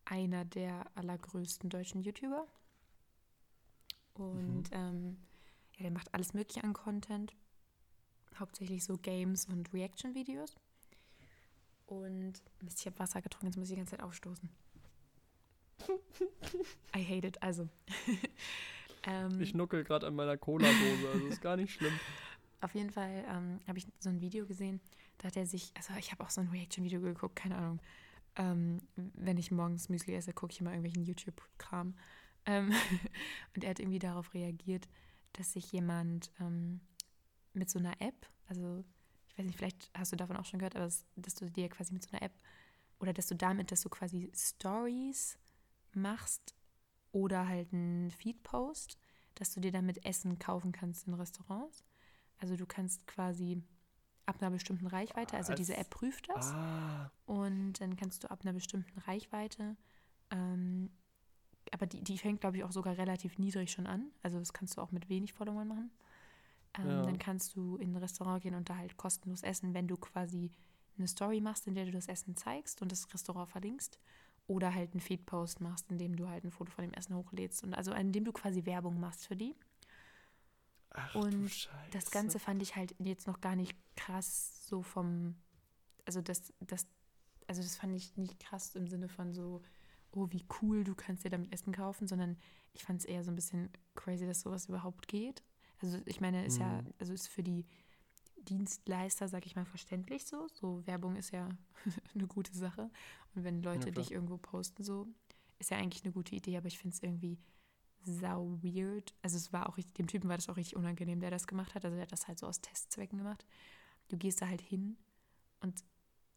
[0.09, 2.47] einer der allergrößten deutschen YouTuber.
[4.15, 4.77] Und mhm.
[4.77, 5.17] ähm,
[5.77, 7.33] ja, der macht alles Mögliche an Content
[8.37, 10.55] hauptsächlich so Games und Reaction-Videos.
[11.85, 14.49] Und Mist, ich habe Wasser getrunken, jetzt muss ich die ganze Zeit aufstoßen.
[16.95, 17.67] I hate it, also.
[19.03, 21.93] ähm, ich nuckel gerade an meiner Cola-Dose, also ist gar nicht schlimm.
[22.61, 24.81] Auf jeden Fall ähm, habe ich so ein Video gesehen,
[25.17, 27.79] da hat er sich, also ich habe auch so ein Reaction-Video geguckt, keine Ahnung.
[28.35, 31.95] Ähm, wenn ich morgens Müsli esse, gucke ich immer irgendwelchen YouTube-Kram.
[32.45, 32.71] Ähm,
[33.55, 34.87] und er hat irgendwie darauf reagiert,
[35.33, 36.81] dass sich jemand ähm,
[37.53, 38.83] mit so einer App, also
[39.27, 41.69] ich weiß nicht, vielleicht hast du davon auch schon gehört, aber das, dass du dir
[41.69, 42.33] quasi mit so einer App
[42.99, 45.37] oder dass du damit, dass du quasi Stories
[45.93, 46.55] machst
[47.11, 48.97] oder halt einen Feed-Post,
[49.35, 51.83] dass du dir damit Essen kaufen kannst in Restaurants.
[52.37, 53.63] Also du kannst quasi
[54.29, 57.11] ab einer bestimmten Reichweite, also diese App prüft das ah.
[57.25, 59.75] und dann kannst du ab einer bestimmten Reichweite,
[60.31, 60.89] ähm,
[61.71, 64.77] aber die, die fängt glaube ich auch sogar relativ niedrig schon an, also das kannst
[64.77, 65.91] du auch mit wenig Followern machen
[66.77, 67.01] ähm, ja.
[67.01, 70.51] Dann kannst du in ein Restaurant gehen und da halt kostenlos essen, wenn du quasi
[70.97, 73.99] eine Story machst, in der du das Essen zeigst und das Restaurant verlinkst.
[74.47, 77.63] Oder halt einen Feed-Post machst, in dem du halt ein Foto von dem Essen hochlädst.
[77.63, 79.55] Und also in dem du quasi Werbung machst für die.
[80.91, 85.35] Ach, und das Ganze fand ich halt jetzt noch gar nicht krass so vom,
[86.05, 86.87] also das, das,
[87.47, 89.61] also das fand ich nicht krass im Sinne von so,
[90.11, 92.37] oh, wie cool, du kannst dir damit Essen kaufen, sondern
[92.73, 95.43] ich fand es eher so ein bisschen crazy, dass sowas überhaupt geht.
[95.81, 96.61] Also ich meine, ist mhm.
[96.61, 97.65] ja, also ist für die
[98.37, 100.47] Dienstleister, sag ich mal, verständlich so.
[100.53, 101.49] So Werbung ist ja
[102.15, 102.89] eine gute Sache.
[103.35, 105.07] Und wenn Leute ja, dich irgendwo posten, so,
[105.59, 107.37] ist ja eigentlich eine gute Idee, aber ich finde es irgendwie
[108.03, 109.13] sau weird.
[109.21, 111.85] Also es war auch dem Typen war das auch richtig unangenehm, der das gemacht hat.
[111.85, 113.45] Also er hat das halt so aus Testzwecken gemacht.
[114.09, 114.97] Du gehst da halt hin
[115.61, 115.83] und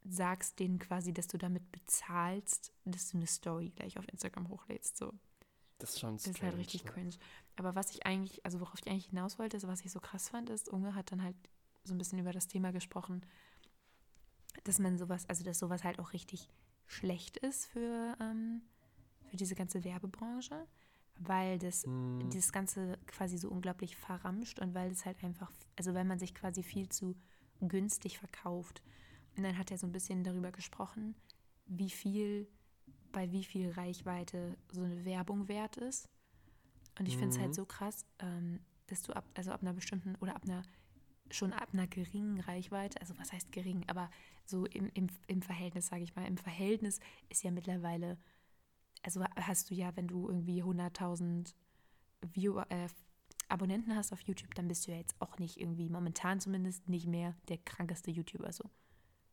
[0.04, 4.96] sagst denen quasi, dass du damit bezahlst, dass du eine Story gleich auf Instagram hochlädst.
[4.96, 5.12] So.
[5.78, 6.90] Das ist schon Das ist halt richtig ne?
[6.90, 7.16] cringe.
[7.56, 10.28] Aber was ich eigentlich, also worauf ich eigentlich hinaus wollte, ist, was ich so krass
[10.28, 11.36] fand, ist, Unge hat dann halt
[11.84, 13.24] so ein bisschen über das Thema gesprochen,
[14.64, 16.48] dass man sowas, also dass sowas halt auch richtig
[16.86, 18.62] schlecht ist für, ähm,
[19.24, 20.66] für diese ganze Werbebranche,
[21.18, 22.30] weil das mm.
[22.30, 26.34] dieses Ganze quasi so unglaublich verramscht und weil es halt einfach, also weil man sich
[26.34, 27.14] quasi viel zu
[27.68, 28.82] günstig verkauft.
[29.36, 31.14] Und dann hat er so ein bisschen darüber gesprochen,
[31.66, 32.48] wie viel,
[33.12, 36.08] bei wie viel Reichweite so eine Werbung wert ist
[36.98, 37.20] und ich mhm.
[37.20, 40.42] finde es halt so krass, ähm, dass du ab, also ab einer bestimmten oder ab
[40.44, 40.62] einer,
[41.30, 44.10] schon ab einer geringen Reichweite, also was heißt gering, aber
[44.44, 48.18] so im, im, im Verhältnis, sage ich mal, im Verhältnis ist ja mittlerweile,
[49.02, 51.54] also hast du ja, wenn du irgendwie 100.000
[52.20, 52.88] Viewer, äh,
[53.52, 57.06] Abonnenten hast auf YouTube, dann bist du ja jetzt auch nicht irgendwie, momentan zumindest, nicht
[57.06, 58.70] mehr der krankeste YouTuber so.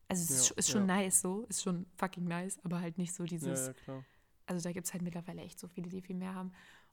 [0.08, 0.98] Also es ja, ist, ist, schon ja.
[0.98, 4.04] nice so, ist schon fucking nice, aber halt nicht so dieses, ja,
[4.48, 6.52] also da gibt es halt mittlerweile echt so viele, die viel mehr haben.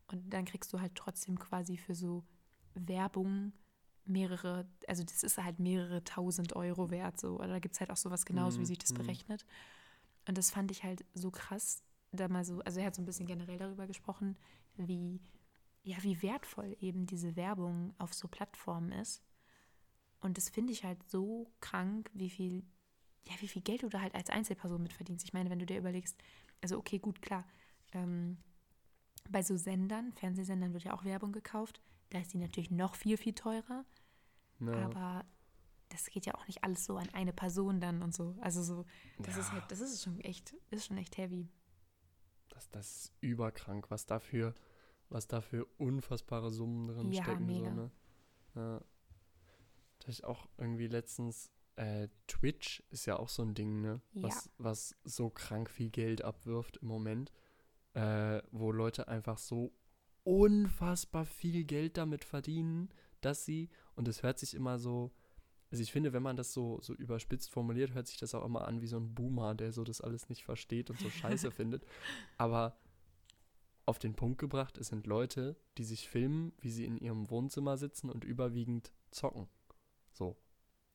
[0.09, 2.25] Und dann kriegst du halt trotzdem quasi für so
[2.75, 3.53] Werbung
[4.05, 7.19] mehrere, also das ist halt mehrere tausend Euro wert.
[7.19, 7.37] So.
[7.39, 8.63] Oder da gibt es halt auch sowas genauso, mhm.
[8.63, 8.99] wie sich das mhm.
[8.99, 9.47] berechnet.
[10.29, 13.07] Und das fand ich halt so krass, da mal so, also er hat so ein
[13.07, 14.37] bisschen generell darüber gesprochen,
[14.77, 15.21] wie,
[15.87, 19.23] ja, wie wertvoll eben diese Werbung auf so Plattformen ist.
[20.21, 22.65] Und das finde ich halt so krank, wie viel,
[23.25, 25.25] ja, wie viel Geld du da halt als Einzelperson mitverdienst.
[25.25, 26.21] Ich meine, wenn du dir überlegst,
[26.61, 27.47] also okay, gut, klar.
[27.93, 28.37] Ähm,
[29.31, 31.81] bei so Sendern, Fernsehsendern wird ja auch Werbung gekauft.
[32.11, 33.85] Da ist die natürlich noch viel, viel teurer.
[34.59, 34.73] Ja.
[34.87, 35.25] Aber
[35.91, 38.37] das geht ja auch nicht alles so an eine Person dann und so.
[38.41, 38.85] Also so,
[39.21, 39.53] das ist Ja.
[39.61, 41.49] halt, das ist schon echt, ist schon echt heavy.
[42.49, 44.53] Das, das ist überkrank, was dafür,
[45.09, 47.47] was da für unfassbare Summen drin Ja, stecken.
[47.47, 47.69] mega.
[47.69, 47.91] So, ne?
[48.55, 48.81] ja.
[50.01, 54.01] Da ich auch irgendwie letztens, äh, Twitch ist ja auch so ein Ding, ne?
[54.15, 54.23] Ja.
[54.25, 57.33] Was, was so krank viel Geld abwirft im Moment,
[57.95, 59.73] äh, wo Leute einfach so
[60.25, 62.89] unfassbar viel Geld damit verdienen,
[63.21, 65.13] dass sie, und es hört sich immer so,
[65.71, 68.67] also ich finde, wenn man das so, so überspitzt formuliert, hört sich das auch immer
[68.67, 71.85] an wie so ein Boomer, der so das alles nicht versteht und so scheiße findet.
[72.39, 72.77] Aber
[73.87, 77.77] auf den Punkt gebracht, es sind Leute, die sich filmen, wie sie in ihrem Wohnzimmer
[77.77, 79.49] sitzen und überwiegend zocken.
[80.13, 80.37] So.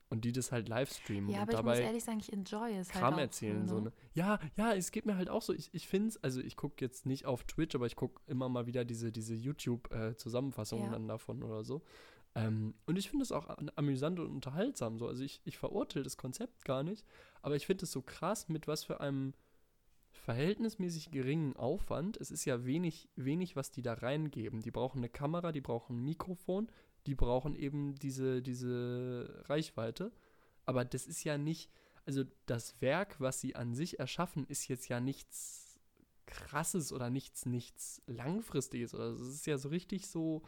[0.09, 2.33] Und die das halt live streamen Ja, und aber ich muss dabei ehrlich sagen, ich
[2.33, 3.65] enjoy es halt Kram erzählen.
[3.65, 3.81] So, ne?
[3.83, 3.93] ne?
[4.13, 5.53] Ja, ja, es geht mir halt auch so.
[5.53, 8.49] Ich, ich finde es, also ich gucke jetzt nicht auf Twitch, aber ich gucke immer
[8.49, 10.91] mal wieder diese, diese YouTube-Zusammenfassungen Ja.
[10.91, 11.81] dann davon oder so.
[12.35, 14.97] Ähm, und ich finde es auch an- amüsant und unterhaltsam.
[14.99, 15.07] So.
[15.07, 17.05] Also ich, ich verurteile das Konzept gar nicht,
[17.41, 19.33] aber ich finde es so krass, mit was für einem
[20.21, 22.17] verhältnismäßig geringen Aufwand.
[22.17, 24.61] Es ist ja wenig, wenig, was die da reingeben.
[24.61, 26.67] Die brauchen eine Kamera, die brauchen ein Mikrofon,
[27.07, 30.11] die brauchen eben diese, diese Reichweite.
[30.65, 31.71] Aber das ist ja nicht,
[32.05, 35.79] also das Werk, was sie an sich erschaffen, ist jetzt ja nichts
[36.27, 38.93] krasses oder nichts, nichts langfristiges.
[38.93, 40.43] Oder es ist ja so richtig so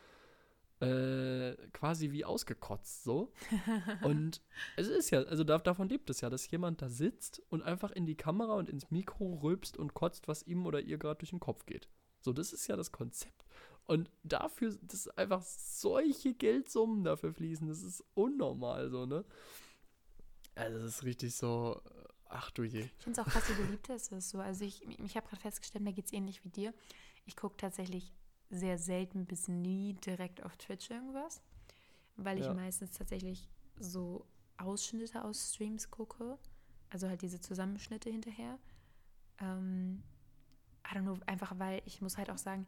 [0.84, 3.32] äh, quasi wie ausgekotzt so.
[4.04, 4.42] Und
[4.76, 7.92] es ist ja, also da, davon lebt es ja, dass jemand da sitzt und einfach
[7.92, 11.32] in die Kamera und ins Mikro rülpst und kotzt, was ihm oder ihr gerade durch
[11.32, 11.90] den Kopf geht.
[12.22, 13.46] So, das ist ja das Konzept.
[13.86, 19.26] Und dafür, dass einfach solche Geldsummen dafür fließen, das ist unnormal so, ne?
[20.56, 22.82] Also das ist richtig so, äh, ach du je.
[22.98, 24.30] Ich finde es auch krass, wie beliebt es ist.
[24.30, 24.40] So.
[24.40, 26.74] Also ich, ich habe gerade festgestellt, mir geht es ähnlich wie dir.
[27.26, 28.14] Ich gucke tatsächlich
[28.54, 31.42] sehr selten bis nie direkt auf Twitch irgendwas,
[32.16, 32.54] weil ich Ja.
[32.54, 34.26] meistens tatsächlich so
[34.58, 36.38] Ausschnitte aus Streams gucke.
[36.90, 38.60] Also halt diese Zusammenschnitte hinterher.
[39.40, 40.04] Ähm,
[40.86, 42.68] I don't know, einfach weil ich muss halt auch sagen,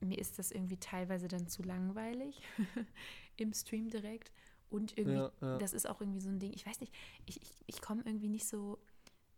[0.00, 2.42] mir ist das irgendwie teilweise dann zu langweilig
[3.36, 4.32] im Stream direkt.
[4.70, 5.58] Und irgendwie Ja, ja.
[5.58, 6.92] das ist auch irgendwie so ein Ding, ich weiß nicht,
[7.26, 8.78] ich, ich, ich komme irgendwie nicht so,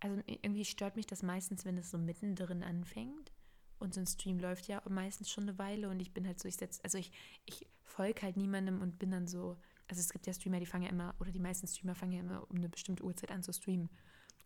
[0.01, 3.33] also irgendwie stört mich das meistens, wenn es so mittendrin anfängt.
[3.79, 6.49] Und so ein Stream läuft ja meistens schon eine Weile und ich bin halt so,
[6.49, 7.13] ich setze, also ich,
[7.45, 9.57] ich folge halt niemandem und bin dann so,
[9.89, 12.21] also es gibt ja Streamer, die fangen ja immer, oder die meisten Streamer fangen ja
[12.21, 13.89] immer um eine bestimmte Uhrzeit an zu streamen.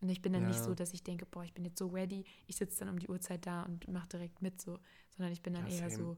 [0.01, 0.63] Und ich bin dann nicht Ja.
[0.63, 3.07] so, dass ich denke, boah, ich bin jetzt so ready, ich sitze dann um die
[3.07, 4.79] Uhrzeit da und mache direkt mit so,
[5.11, 5.97] sondern ich bin dann Ja, eher same.
[5.97, 6.17] so,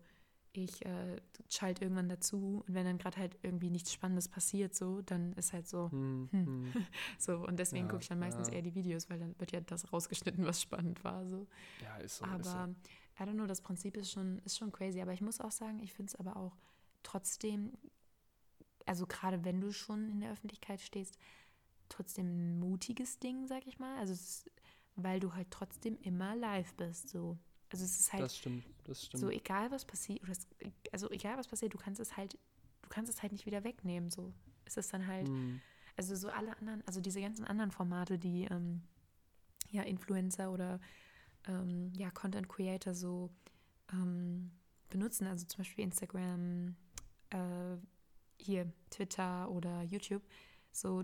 [0.54, 5.02] ich äh, schalte irgendwann dazu und wenn dann gerade halt irgendwie nichts Spannendes passiert, so,
[5.02, 6.46] dann ist halt so, Hm, Hm.
[6.46, 6.74] hm.
[7.18, 9.62] so, und deswegen Ja, gucke ich dann meistens eher die Videos, weil dann wird ja
[9.62, 11.28] das rausgeschnitten, was spannend war.
[11.28, 11.48] So.
[11.82, 12.26] Ja, ist so.
[12.38, 12.70] ist aber
[13.20, 15.02] I don't know, das Prinzip ist schon, ist schon crazy.
[15.02, 16.56] Aber ich muss auch sagen, ich finde es aber auch
[17.04, 17.74] trotzdem,
[18.86, 21.18] also gerade wenn du schon in der Öffentlichkeit stehst,
[21.90, 23.98] trotzdem ein mutiges Ding, sag ich mal.
[23.98, 24.50] Also ist,
[24.96, 27.10] weil du halt trotzdem immer live bist.
[27.10, 27.38] So.
[27.70, 29.22] Also es ist halt Das stimmt, das stimmt.
[29.22, 30.22] so egal was passiert,
[30.92, 32.34] also egal was passiert, du kannst es halt,
[32.82, 34.10] du kannst es halt nicht wieder wegnehmen.
[34.10, 34.34] So
[34.66, 35.28] ist es dann halt.
[35.28, 35.62] Hm.
[35.96, 38.82] Also so alle anderen, also diese ganzen anderen Formate, die ähm,
[39.70, 40.80] ja Influencer oder
[41.48, 43.30] ähm, ja Content Creator so
[43.92, 44.52] ähm,
[44.90, 46.76] benutzen, also zum Beispiel Instagram,
[47.30, 47.78] äh,
[48.38, 50.24] hier Twitter oder YouTube,
[50.72, 51.04] so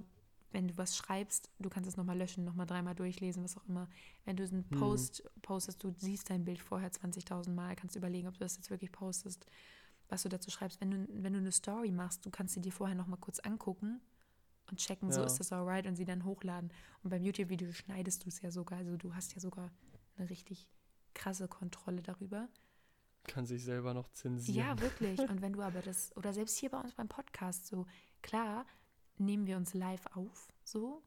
[0.52, 3.88] wenn du was schreibst, du kannst es nochmal löschen, nochmal dreimal durchlesen, was auch immer.
[4.25, 4.75] Wenn du einen Mhm.
[4.78, 8.56] Post postest, du siehst dein Bild vorher 20.000 Mal, kannst du überlegen, ob du das
[8.56, 9.45] jetzt wirklich postest,
[10.08, 10.82] was du dazu schreibst.
[10.82, 14.02] Wenn du, wenn du eine Story machst, du kannst sie dir vorher nochmal kurz angucken
[14.71, 15.28] und checken, so Ja.
[15.28, 16.71] ist das alright und sie dann hochladen.
[17.04, 19.69] Und beim YouTube-Video schneidest du es ja sogar, also du hast ja sogar
[20.19, 20.69] eine richtig
[21.13, 22.47] krasse Kontrolle darüber.
[23.27, 24.58] Kann sich selber noch zensieren.
[24.58, 25.19] Ja, wirklich.
[25.19, 27.86] Und wenn du aber das, oder selbst hier bei uns beim Podcast, so
[28.21, 28.65] klar,
[29.17, 31.03] nehmen wir uns live auf, so,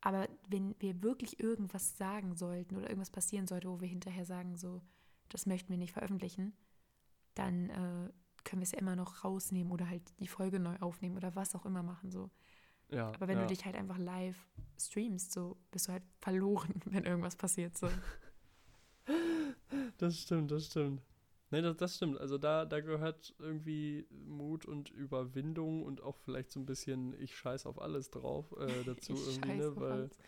[0.00, 4.56] aber wenn wir wirklich irgendwas sagen sollten oder irgendwas passieren sollte, wo wir hinterher sagen,
[4.56, 4.80] so,
[5.28, 6.54] das möchten wir nicht veröffentlichen,
[7.34, 8.10] dann äh,
[8.44, 11.54] können wir es ja immer noch rausnehmen oder halt die Folge neu aufnehmen oder was
[11.54, 12.30] auch immer machen, so.
[12.90, 13.42] Ja, Aber wenn ja.
[13.42, 14.36] du dich halt einfach live
[14.78, 17.88] streamst, so, bist du halt verloren, wenn irgendwas passiert, so.
[19.98, 21.02] Das stimmt, das stimmt.
[21.50, 22.18] Nee, das, das stimmt.
[22.18, 27.36] Also da, da gehört irgendwie Mut und Überwindung und auch vielleicht so ein bisschen ich
[27.36, 29.76] scheiß auf alles drauf äh, dazu Ich irgendwie, ne?
[29.76, 30.18] Weil, alles.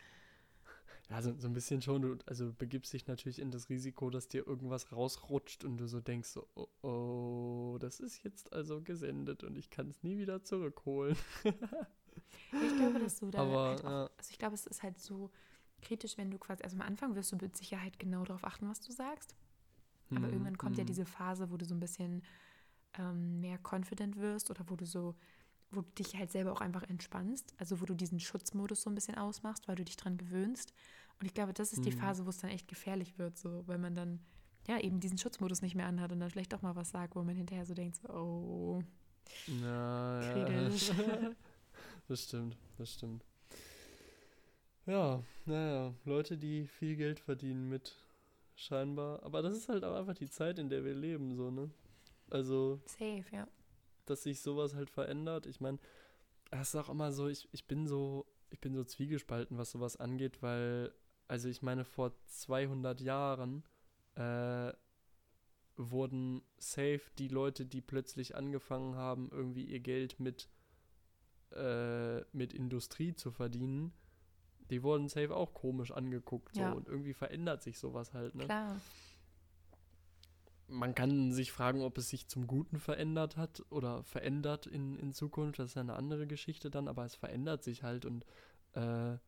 [1.11, 4.27] ja, so, so ein bisschen schon, du also begibst dich natürlich in das Risiko, dass
[4.27, 9.45] dir irgendwas rausrutscht und du so denkst so, oh, oh das ist jetzt also gesendet
[9.45, 11.17] und ich kann es nie wieder zurückholen.
[12.59, 14.11] Ich glaube, dass du da Aber, halt auch, ja.
[14.19, 15.31] also ich glaube, es ist halt so,
[15.83, 18.81] kritisch, wenn du quasi, also am Anfang wirst du mit Sicherheit genau darauf achten, was
[18.81, 19.35] du sagst.
[20.15, 20.87] Aber Hm, irgendwann kommt ja hm.
[20.87, 22.23] diese Phase, wo du so ein bisschen
[22.99, 25.15] ähm, mehr confident wirst oder wo du so,
[25.71, 27.55] wo du dich halt selber auch einfach entspannst.
[27.59, 30.75] Also wo du diesen Schutzmodus so ein bisschen ausmachst, weil du dich dran gewöhnst.
[31.21, 31.93] Und ich glaube, das ist die Hm.
[31.93, 34.21] Phase, wo es dann echt gefährlich wird, so, weil man dann
[34.69, 37.23] ja eben diesen Schutzmodus nicht mehr anhat und dann vielleicht doch mal was sagt, wo
[37.23, 38.83] man hinterher so denkt, so, oh,
[39.47, 40.91] Ja, Kritisch.
[40.97, 40.97] ja.
[42.09, 43.25] das stimmt, das stimmt.
[44.87, 47.95] Ja, naja, Leute, die viel Geld verdienen mit,
[48.57, 49.23] scheinbar.
[49.23, 51.71] Aber das ist halt auch einfach die Zeit, in der wir leben, so, ne?
[52.31, 53.47] Also, safe, ja.
[54.07, 55.47] dass sich sowas halt verändert.
[55.47, 55.79] Ich meine,
[56.51, 59.97] es ist auch immer so, ich, ich bin so, ich bin so zwiegespalten, was sowas
[59.97, 60.93] angeht, weil,
[61.29, 63.65] also ich meine, vor 200 Jahren
[64.15, 64.73] äh,
[65.77, 70.49] wurden safe die Leute, die plötzlich angefangen haben, irgendwie ihr Geld mit,
[71.55, 73.93] äh, mit Industrie zu verdienen,
[74.71, 76.55] die wurden safe auch komisch angeguckt.
[76.55, 76.63] So.
[76.63, 76.73] Ja.
[76.73, 78.35] Und irgendwie verändert sich sowas halt.
[78.35, 78.45] Ne?
[78.45, 78.81] Klar.
[80.69, 85.13] Man kann sich fragen, ob es sich zum Guten verändert hat oder verändert in, in
[85.13, 85.59] Zukunft.
[85.59, 88.25] Das ist ja eine andere Geschichte dann, aber es verändert sich halt und
[88.73, 89.19] äh,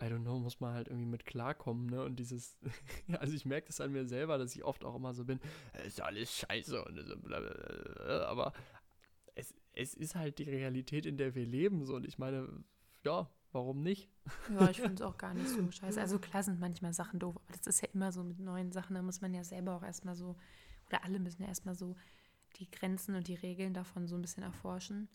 [0.00, 2.04] I don't know, muss man halt irgendwie mit klarkommen, ne?
[2.04, 2.56] Und dieses,
[3.18, 5.40] also ich merke das an mir selber, dass ich oft auch immer so bin,
[5.72, 8.52] "Es ist alles scheiße und so blablabla", aber
[9.78, 12.64] es, ist halt die Realität, in der wir leben, so und ich meine,
[13.04, 14.10] ja, warum nicht?
[14.48, 16.00] Ja, ich finde es auch gar nicht so scheiße.
[16.00, 18.94] Also klar sind manchmal Sachen doof, aber das ist ja immer so mit neuen Sachen,
[18.94, 20.36] da muss man ja selber auch erstmal so,
[20.88, 21.96] oder alle müssen ja erstmal so
[22.56, 25.08] die Grenzen und die Regeln davon so ein bisschen erforschen.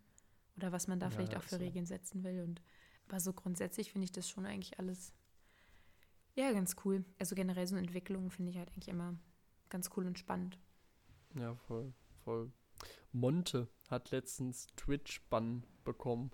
[0.55, 1.63] Oder was man da Ja, vielleicht auch für so.
[1.63, 2.41] Regeln setzen will.
[2.43, 2.61] Und
[3.07, 5.13] aber so grundsätzlich finde ich das schon eigentlich alles
[6.35, 7.03] ja ganz cool.
[7.19, 9.15] Also generell so Entwicklungen finde ich halt eigentlich immer
[9.69, 10.57] ganz cool und spannend.
[11.35, 12.51] Ja, voll, voll.
[13.11, 16.31] Monte hat letztens Twitch-Bann bekommen.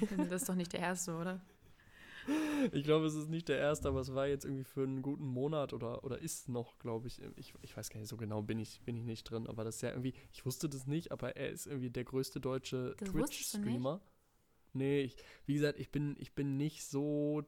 [0.30, 1.40] das ist doch nicht der erste, oder?
[2.72, 5.26] Ich glaube, es ist nicht der erste, aber es war jetzt irgendwie für einen guten
[5.26, 7.22] Monat oder, oder ist noch, glaube ich.
[7.36, 7.54] ich.
[7.62, 9.82] Ich weiß gar nicht, so genau bin ich, bin ich nicht drin, aber das ist
[9.82, 12.96] ja irgendwie, ich wusste das nicht, aber er ist irgendwie der größte deutsche?
[12.96, 14.00] Twitch-Streamer.
[14.72, 17.44] Nee, ich, wie gesagt, ich bin, ich bin nicht so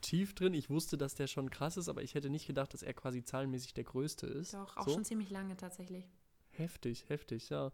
[0.00, 0.54] tief drin.
[0.54, 3.24] Ich wusste, dass der schon krass ist, aber ich hätte nicht gedacht, dass er quasi
[3.24, 4.54] zahlenmäßig der größte ist.
[4.54, 4.94] Doch, auch so.
[4.94, 6.04] schon ziemlich lange tatsächlich.
[6.58, 7.72] Heftig, heftig, ja.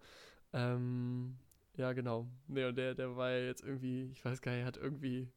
[0.53, 1.37] Ähm,
[1.77, 2.29] ja, genau.
[2.47, 5.29] Nee, und der, der war ja jetzt irgendwie, ich weiß gar nicht, hat irgendwie,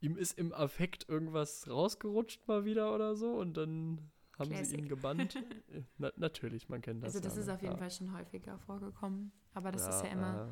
[0.00, 4.78] ihm ist im Affekt irgendwas rausgerutscht mal wieder oder so und dann haben sie Classic.
[4.78, 5.44] ihn gebannt.
[5.98, 7.14] Na, natürlich, man kennt das.
[7.14, 7.54] Also das ja, ist ne?
[7.54, 7.78] auf jeden ja.
[7.78, 9.32] Fall schon häufiger vorgekommen.
[9.52, 10.50] Aber das ist ja immer,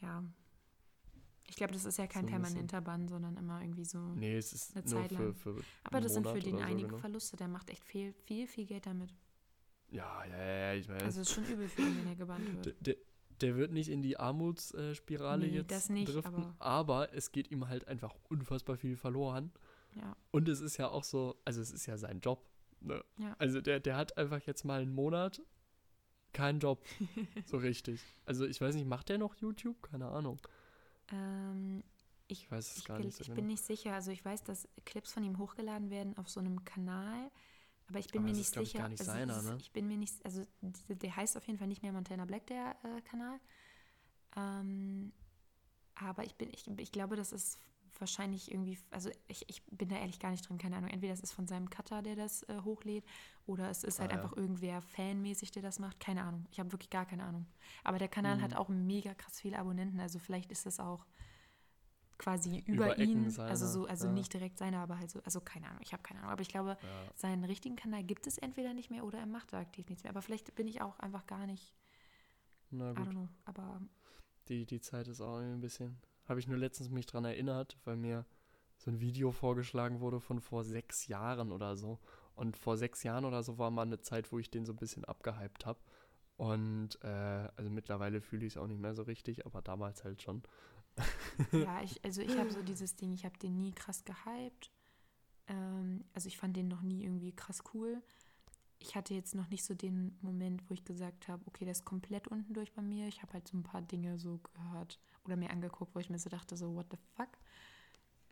[0.00, 0.24] äh, ja.
[1.46, 3.98] Ich glaube, das ist ja kein So permanenter Bann, sondern immer irgendwie so.
[4.14, 5.34] nee, es ist Eine Zeit für, lang.
[5.34, 5.50] für
[5.84, 6.98] Aber einen das sind für den so, einige genau.
[6.98, 7.36] Verluste.
[7.36, 9.14] Der macht echt viel, viel, viel Geld damit.
[9.94, 11.02] Ja, ja, ja, ich weiß.
[11.02, 12.86] Also es ist schon übel für ihn, wenn er gebannt wird.
[12.86, 12.96] der,
[13.40, 17.50] der wird nicht in die Armutsspirale Nee, jetzt das nicht, driften, aber- aber es geht
[17.50, 19.52] ihm halt einfach unfassbar viel verloren.
[19.94, 20.16] Ja.
[20.32, 22.44] Und es ist ja auch so, also es ist ja sein Job.
[22.80, 23.02] Ne?
[23.18, 23.34] Ja.
[23.38, 25.40] Also der, der hat einfach jetzt mal einen Monat
[26.32, 26.84] keinen Job.
[27.46, 28.00] so richtig.
[28.26, 29.80] Also ich weiß nicht, macht der noch YouTube?
[29.82, 30.40] Keine Ahnung.
[31.12, 31.82] Ähm,
[32.26, 33.36] Ich weiß es ich gar nicht so ich genau.
[33.36, 33.94] bin nicht sicher.
[33.94, 37.30] Also ich weiß, dass Clips von ihm hochgeladen werden auf so einem Kanal.
[37.88, 38.82] Aber ich bin Aber mir nicht ist, glaub ich, sicher.
[38.82, 39.56] gar nicht also seiner, es ne?
[39.60, 40.42] Ich bin mir nicht, also
[40.88, 43.38] der, heißt auf jeden Fall nicht mehr Montana Black, der äh, Kanal.
[44.36, 45.12] Ähm,
[45.94, 47.58] aber ich bin, ich, ich glaube, das ist
[47.98, 50.90] wahrscheinlich irgendwie, also ich, ich bin da ehrlich gar nicht drin, keine Ahnung.
[50.90, 53.04] Entweder das ist von seinem Cutter, der das äh, hochlädt,
[53.46, 54.22] oder es ist halt Ah, ja.
[54.22, 56.00] einfach irgendwer fanmäßig, der das macht.
[56.00, 56.46] Keine Ahnung.
[56.50, 57.46] Ich habe wirklich gar keine Ahnung.
[57.84, 58.56] Aber der Kanal hat Mhm.
[58.56, 61.06] auch mega krass viele Abonnenten, also vielleicht ist das auch
[62.18, 64.12] quasi Über über, ihn, seiner, also so, also ja.
[64.12, 66.32] nicht direkt seiner, aber halt so, also keine Ahnung, ich habe keine Ahnung.
[66.32, 69.52] Aber ich glaube, Ja, seinen richtigen Kanal gibt es entweder nicht mehr oder er macht
[69.52, 70.10] da aktiv nichts mehr.
[70.10, 71.74] Aber vielleicht bin ich auch einfach gar nicht,
[72.70, 73.08] na gut.
[73.08, 73.28] don't know.
[73.44, 73.80] Aber
[74.48, 75.98] Die, die Zeit ist auch ein bisschen.
[76.28, 78.24] Habe ich nur letztens mich dran erinnert, weil mir
[78.76, 81.98] so ein Video vorgeschlagen wurde von vor sechs Jahren oder so.
[82.34, 84.76] Und vor sechs Jahren oder so war mal eine Zeit, wo ich den so ein
[84.78, 85.78] bisschen abgehypt habe.
[86.36, 90.22] Und äh, also mittlerweile fühle ich es auch nicht mehr so richtig, aber damals halt
[90.22, 90.42] schon.
[91.52, 94.70] Ja, ich, also ich habe so dieses Ding, ich habe den nie krass gehypt.
[95.48, 98.02] Ähm, also ich fand den noch nie irgendwie krass cool.
[98.78, 101.84] Ich hatte jetzt noch nicht so den Moment, wo ich gesagt habe, okay, der ist
[101.86, 103.08] komplett unten durch bei mir.
[103.08, 106.18] Ich habe halt so ein paar Dinge so gehört oder mir angeguckt, wo ich mir
[106.18, 107.30] so dachte, so, what the fuck?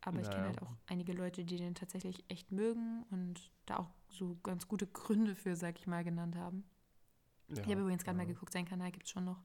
[0.02, 3.78] Aber ich Ja, kenne halt auch einige Leute, die den tatsächlich echt mögen und da
[3.78, 6.64] auch so ganz gute Gründe für, sag ich mal, genannt haben.
[7.48, 8.18] Ja, Ich habe übrigens gerade ja.
[8.18, 9.42] mal geguckt, seinen Kanal gibt es schon noch.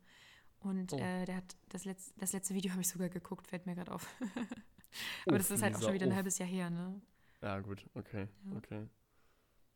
[0.59, 0.97] Und Oh.
[0.97, 3.91] äh, der hat das letzte, das letzte Video habe ich sogar geguckt, fällt mir gerade
[3.91, 4.07] auf.
[5.25, 6.15] Aber Uff, das ist halt auch schon wieder ein uff.
[6.15, 6.99] halbes Jahr her, ne?
[7.41, 8.57] Ja, gut, okay, Ja.
[8.57, 8.87] okay.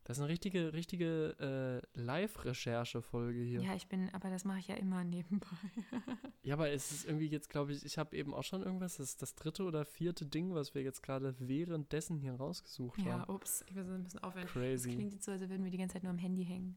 [0.04, 3.60] Das ist eine richtige, richtige äh, Live-Recherche-Folge hier.
[3.62, 5.46] Ja, ich bin, aber das mache ich ja immer nebenbei.
[6.44, 9.10] Ja, aber es ist irgendwie jetzt, glaube ich, ich habe eben auch schon irgendwas, das
[9.10, 13.32] ist das dritte oder vierte Ding, was wir jetzt gerade währenddessen hier rausgesucht ja, haben.
[13.32, 14.42] ups, ich muss ein bisschen aufhören.
[14.46, 14.90] Das Crazy.
[14.92, 16.74] klingt jetzt so, als würden wir die ganze Zeit nur am Handy hängen.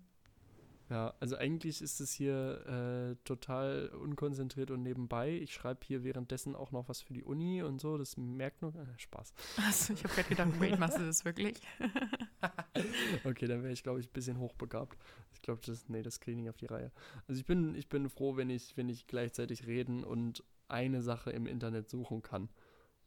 [0.89, 5.31] Ja, also eigentlich ist es hier äh, total unkonzentriert und nebenbei.
[5.31, 8.75] Ich schreibe hier währenddessen auch noch was für die Uni und so, das merkt nur
[8.75, 9.33] äh, Spaß.
[9.57, 11.59] Achso, ich habe gerade gedacht, wait, machst du das wirklich?
[13.23, 14.97] Okay, dann wäre ich, glaube ich, ein bisschen hochbegabt.
[15.33, 16.91] Ich glaube, das, nee, das kriege ich nicht auf die Reihe.
[17.27, 21.31] Also ich bin, ich bin froh, wenn ich, wenn ich gleichzeitig reden und eine Sache
[21.31, 22.49] im Internet suchen kann.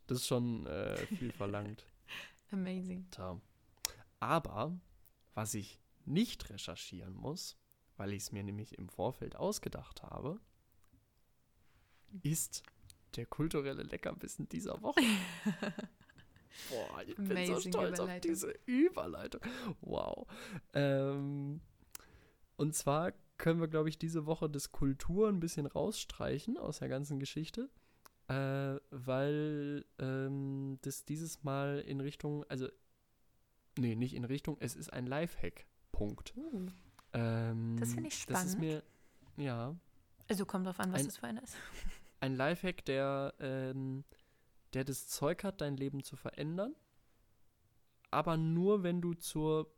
[0.06, 1.86] Das ist schon äh, viel verlangt.
[2.50, 3.06] Amazing.
[4.20, 4.78] Aber
[5.34, 7.58] was ich nicht recherchieren muss,
[7.98, 10.40] weil ich es mir nämlich im Vorfeld ausgedacht habe,
[12.22, 12.62] ist
[13.16, 15.00] der kulturelle Leckerbissen dieser Woche.
[16.70, 19.40] Boah, ich bin so Amazing stolz auf diese Überleitung.
[19.80, 20.26] Wow.
[20.72, 21.60] Ähm,
[22.56, 26.88] und zwar können wir, glaube ich, diese Woche das Kultur ein bisschen rausstreichen aus der
[26.88, 27.68] ganzen Geschichte,
[28.28, 32.68] äh, weil ähm, das dieses Mal in Richtung, also,
[33.78, 35.66] nee, nicht in Richtung, es ist ein Lifehack.
[35.92, 36.32] Punkt.
[36.36, 36.66] Uh,
[37.18, 38.82] Ähm, Das finde ich Das ist spannend.
[39.36, 39.74] mir, ja,
[40.28, 41.56] also kommt drauf an, was Ein- das für einer ist.
[42.20, 44.04] ein Lifehack, der, ähm,
[44.74, 46.74] der das Zeug hat, dein Leben zu verändern,
[48.10, 49.72] aber nur, wenn du zur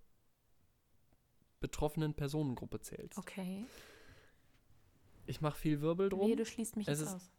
[1.60, 3.18] betroffenen Personengruppe zählst.
[3.18, 3.66] Okay.
[5.26, 6.28] Ich mache viel Wirbel drum.
[6.30, 7.30] Nee, du schließt mich Es jetzt ist- aus.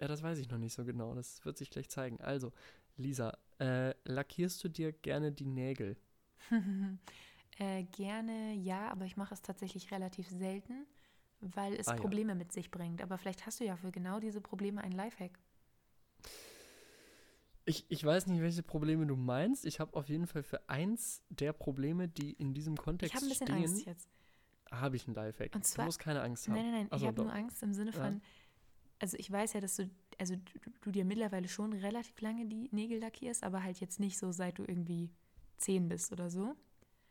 [0.00, 1.14] Ja, das weiß ich noch nicht so genau.
[1.14, 2.20] Das wird sich gleich zeigen.
[2.20, 2.52] Also,
[2.96, 5.96] Lisa, äh, lackierst du dir gerne die Nägel?
[7.58, 10.86] äh, gerne ja, aber ich mache es tatsächlich relativ selten,
[11.40, 12.00] weil es Ah, ja.
[12.00, 13.02] Probleme mit sich bringt.
[13.02, 15.38] Aber vielleicht hast du ja für genau diese Probleme einen Lifehack.
[17.64, 19.64] Ich, ich weiß nicht, welche Probleme du meinst.
[19.64, 23.26] Ich habe auf jeden Fall für eins der Probleme, die in diesem Ich Kontext habe
[23.26, 24.08] ein bisschen stehen, Angst jetzt.
[24.72, 25.54] habe ich einen Lifehack.
[25.54, 26.54] Und zwar- du musst keine Angst haben.
[26.54, 26.86] Nein, nein, nein.
[26.90, 27.32] Ach ich habe nur.
[27.32, 28.02] Angst im Sinne Ja.
[28.04, 28.20] von,
[28.98, 29.88] also ich weiß ja, dass du,
[30.18, 30.42] also du,
[30.80, 34.58] du dir mittlerweile schon relativ lange die Nägel lackierst, aber halt jetzt nicht so, seit
[34.58, 35.10] du irgendwie
[35.56, 36.56] zehn bist oder so.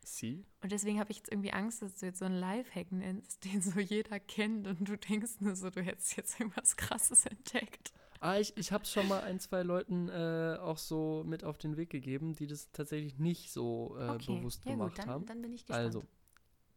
[0.04, 0.44] Sie?
[0.62, 3.62] Und deswegen habe ich jetzt irgendwie Angst, dass du jetzt so einen Lifehack nennst, den
[3.62, 7.92] so jeder kennt und du denkst nur so, du hättest jetzt irgendwas Krasses entdeckt.
[8.20, 11.58] Ah, ich, ich habe es schon mal ein, zwei Leuten äh, auch so mit auf
[11.58, 15.08] den Weg gegeben, die das tatsächlich nicht so äh, Okay, bewusst ja gemacht gut, dann,
[15.08, 15.26] haben.
[15.26, 15.86] dann bin ich gespannt.
[15.86, 16.04] Also,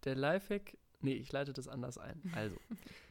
[0.06, 2.20] der Lifehack, nee, ich leite das anders ein.
[2.34, 2.56] Also,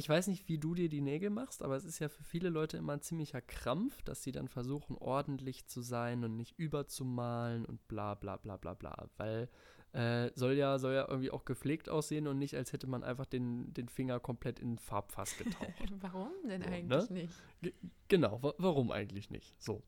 [0.00, 2.48] ich weiß nicht, wie du dir die Nägel machst, aber es ist ja für viele
[2.48, 7.66] Leute immer ein ziemlicher Krampf, dass sie dann versuchen, ordentlich zu sein und nicht überzumalen
[7.66, 9.10] und bla bla bla bla bla.
[9.18, 9.50] Weil
[9.92, 13.26] äh, soll ja, soll ja irgendwie auch gepflegt aussehen und nicht, als hätte man einfach
[13.26, 15.74] den, den Finger komplett in Farbfass getaucht.
[16.00, 17.28] Warum denn So, eigentlich ne?
[17.62, 17.74] nicht?
[18.08, 19.54] Genau, wa warum eigentlich nicht?
[19.62, 19.82] So.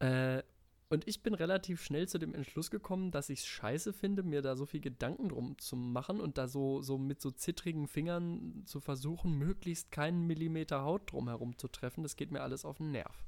[0.00, 0.42] Äh,
[0.90, 4.42] und ich bin relativ schnell zu dem Entschluss gekommen, dass ich es scheiße finde, mir
[4.42, 8.62] da so viel Gedanken drum zu machen und da so, so mit so zittrigen Fingern
[8.66, 12.02] zu versuchen, möglichst keinen Millimeter Haut drumherum zu treffen.
[12.02, 13.24] Das geht mir alles auf den Nerv.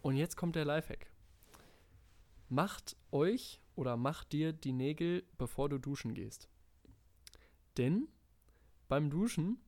[0.00, 1.10] Und jetzt kommt der Lifehack.
[2.48, 6.48] Macht euch oder mach dir die Nägel, bevor du duschen gehst.
[7.76, 8.08] Denn
[8.88, 9.60] beim Duschen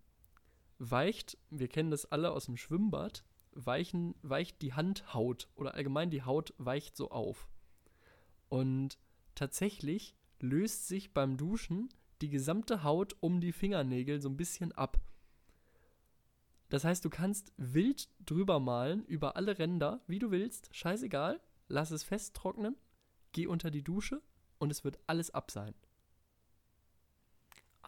[0.79, 3.23] weicht, wir kennen das alle aus dem Schwimmbad,
[3.67, 7.49] weichen, weicht die Handhaut oder allgemein die Haut weicht so auf.
[8.49, 8.99] Und
[9.35, 11.89] tatsächlich löst sich beim Duschen
[12.21, 15.01] die gesamte Haut um die Fingernägel so ein bisschen ab.
[16.69, 21.91] Das heißt, du kannst wild drüber malen, über alle Ränder, wie du willst, scheißegal, lass
[21.91, 22.77] es festtrocknen,
[23.33, 24.23] geh unter die Dusche
[24.59, 25.75] und es wird alles ab sein.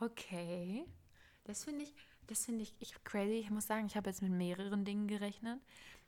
[0.01, 0.85] Okay.
[1.45, 1.95] Das finde ich,
[2.27, 3.35] das finde ich, ich crazy.
[3.35, 5.61] Ich muss sagen, ich habe jetzt mit mehreren Dingen gerechnet.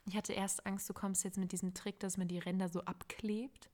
[0.07, 2.81] Ich hatte erst Angst, du kommst jetzt mit diesem Trick, dass man die Ränder so
[2.81, 3.69] abklebt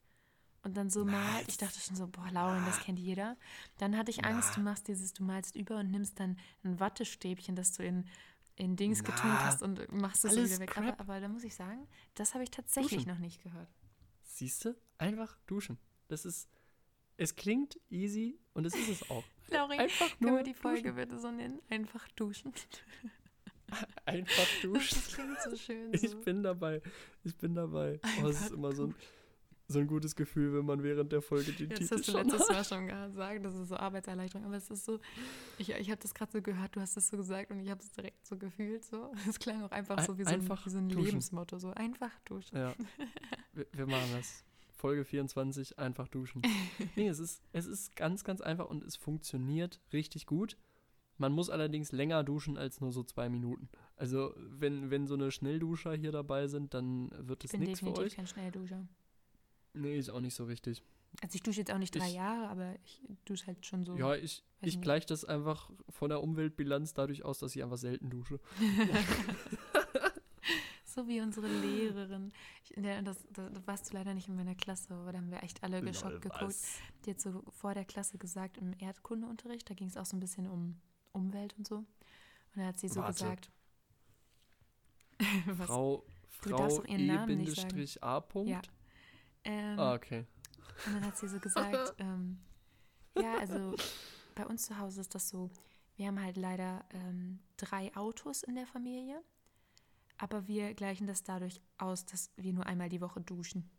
[0.63, 1.45] und dann so malt.
[1.47, 3.35] Ich dachte schon so, boah, Lauren, das kennt jeder.
[3.77, 7.55] Dann hatte ich Angst, du machst dieses, du malst über und nimmst dann ein Wattestäbchen,
[7.55, 8.07] das du in,
[8.55, 10.77] in Dings Na, getunkt hast und machst es alles wieder weg.
[10.77, 13.11] Aber, aber da muss ich sagen, das habe ich tatsächlich Duschen.
[13.11, 13.69] noch nicht gehört.
[14.23, 14.75] Siehst du?
[14.97, 15.77] Einfach duschen.
[16.07, 16.47] Das ist,
[17.17, 19.23] es klingt easy und es ist es auch.
[19.57, 20.95] Lauren, Einfach können nur wir die Folge duschen.
[20.95, 21.59] bitte so nennen?
[21.69, 22.53] Einfach duschen.
[24.05, 24.97] Einfach duschen.
[24.97, 25.93] Das klingt so schön.
[25.93, 26.19] Ich So.
[26.21, 26.81] bin dabei.
[27.23, 27.99] Ich bin dabei.
[28.21, 28.95] Oh, es ist immer so ein,
[29.67, 32.27] so ein gutes Gefühl, wenn man während der Folge den Jetzt Titel hast du schon
[32.27, 32.49] letztes hat.
[32.49, 34.99] Mal schon gesagt, das ist so Arbeitserleichterung, aber es ist so,
[35.57, 37.79] ich, ich habe das gerade so gehört, du hast es so gesagt und ich habe
[37.81, 39.13] es direkt so gefühlt so.
[39.29, 40.89] Es klang auch einfach Ein- so wie so ein, wie so ein.
[40.89, 42.57] Lebensmotto, so einfach duschen.
[42.57, 42.73] Ja.
[43.53, 44.43] Wir, wir machen das.
[44.81, 46.41] Folge 24, einfach duschen.
[46.95, 50.57] Nee, es ist, es ist ganz, ganz einfach und es funktioniert richtig gut.
[51.17, 53.69] Man muss allerdings länger duschen als nur so zwei Minuten.
[53.95, 57.79] Also, wenn, wenn so eine Schnellduscher hier dabei sind, dann wird Ich es bin nichts
[57.79, 58.15] für definitiv euch.
[58.15, 58.87] kein Schnellduscher.
[59.73, 60.81] Nee, ist auch nicht so richtig.
[61.21, 63.95] Also ich dusche jetzt auch nicht drei Ich- Jahre, aber ich dusche halt schon so.
[63.97, 68.09] Ja, ich, ich gleiche das einfach von der Umweltbilanz dadurch aus, dass ich einfach selten
[68.09, 68.39] dusche.
[70.93, 72.33] So wie unsere Lehrerin.
[72.65, 75.41] Ich, das, da da warst du leider nicht in meiner Klasse, aber da haben wir
[75.41, 76.55] echt alle geschockt geguckt.
[77.05, 80.19] Die hat so vor der Klasse gesagt, im Erdkundeunterricht, da ging es auch so ein
[80.19, 80.81] bisschen um
[81.13, 81.77] Umwelt und so.
[81.77, 81.87] Und
[82.55, 83.13] da hat sie so Warte.
[83.13, 83.51] gesagt.
[85.45, 85.67] Was?
[85.67, 88.19] Frau, Frau darfst doch ihren Namen nicht E-Bindestrich A.
[88.19, 88.49] Punkt.
[88.49, 88.61] Ja.
[89.45, 90.25] Ähm, Ah, okay.
[90.85, 92.39] Und dann hat sie so gesagt, ähm,
[93.17, 93.75] ja, also
[94.35, 95.49] bei uns zu Hause ist das so,
[95.95, 99.21] wir haben halt leider ähm, drei Autos in der Familie,
[100.21, 103.69] aber wir gleichen das dadurch aus, dass wir nur einmal die Woche duschen.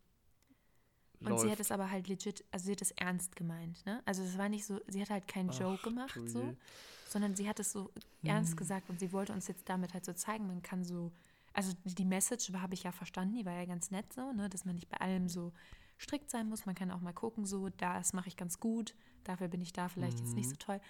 [1.25, 4.01] Und sie hat es aber halt legit, also sie hat es ernst gemeint, ne?
[4.05, 6.57] Also es war nicht so, sie hat halt keinen Joke Ach, gemacht, du so, je.
[7.05, 7.93] sondern sie hat es so
[8.25, 8.57] ernst Hm.
[8.57, 11.13] gesagt und sie wollte uns jetzt damit halt so zeigen, man kann so,
[11.53, 14.65] also die Message habe ich ja verstanden, die war ja ganz nett so, ne, dass
[14.65, 15.53] man nicht bei allem so
[15.97, 19.47] strikt sein muss, man kann auch mal gucken, so, das mache ich ganz gut, dafür
[19.47, 20.51] bin ich da vielleicht jetzt nicht Mhm.
[20.51, 20.81] so toll,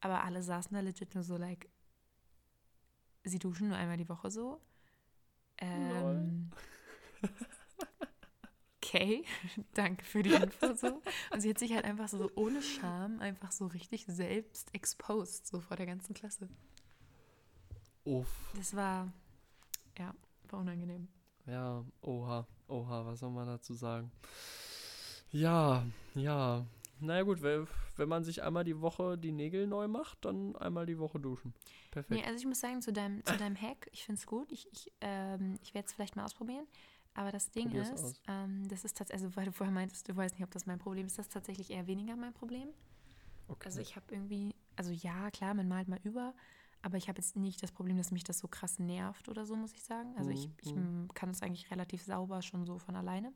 [0.00, 1.68] aber alle saßen da legit nur so, like,
[3.24, 4.60] sie duschen nur einmal die Woche so.
[5.62, 6.50] Ähm,
[8.78, 9.24] okay,
[9.74, 11.00] danke für die Info so.
[11.32, 15.60] Und sie hat sich halt einfach so ohne Scham einfach so richtig selbst exposed, so
[15.60, 16.48] vor der ganzen Klasse.
[18.04, 18.28] Uff.
[18.56, 19.12] Das war,
[19.96, 20.12] ja,
[20.50, 21.06] war unangenehm.
[21.46, 24.10] Ja, oha, oha, was soll man dazu sagen?
[25.30, 26.66] Ja, ja.
[27.02, 30.86] Naja gut, wenn, wenn man sich einmal die Woche die Nägel neu macht, dann einmal
[30.86, 31.54] die Woche duschen.
[31.90, 32.10] Perfekt.
[32.10, 34.52] Nee, also ich muss sagen, zu deinem, zu deinem Hack, ich finde es gut.
[34.52, 36.66] Ich, ich, ähm, ich werde es vielleicht mal ausprobieren.
[37.14, 40.16] Aber das Ding Probier's ist, ähm, das ist tatsächlich, also weil du vorher meintest, du
[40.16, 42.68] weißt nicht, ob das mein Problem ist, das ist tatsächlich eher weniger mein Problem.
[43.48, 43.66] okay.
[43.66, 46.34] Also ich habe irgendwie, also ja, klar, man malt mal über,
[46.82, 49.56] aber ich habe jetzt nicht das Problem, dass mich das so krass nervt oder so,
[49.56, 50.16] muss ich sagen.
[50.16, 51.08] Also ich, Mhm, ich mhm.
[51.14, 53.32] kann es eigentlich relativ sauber schon so von alleine.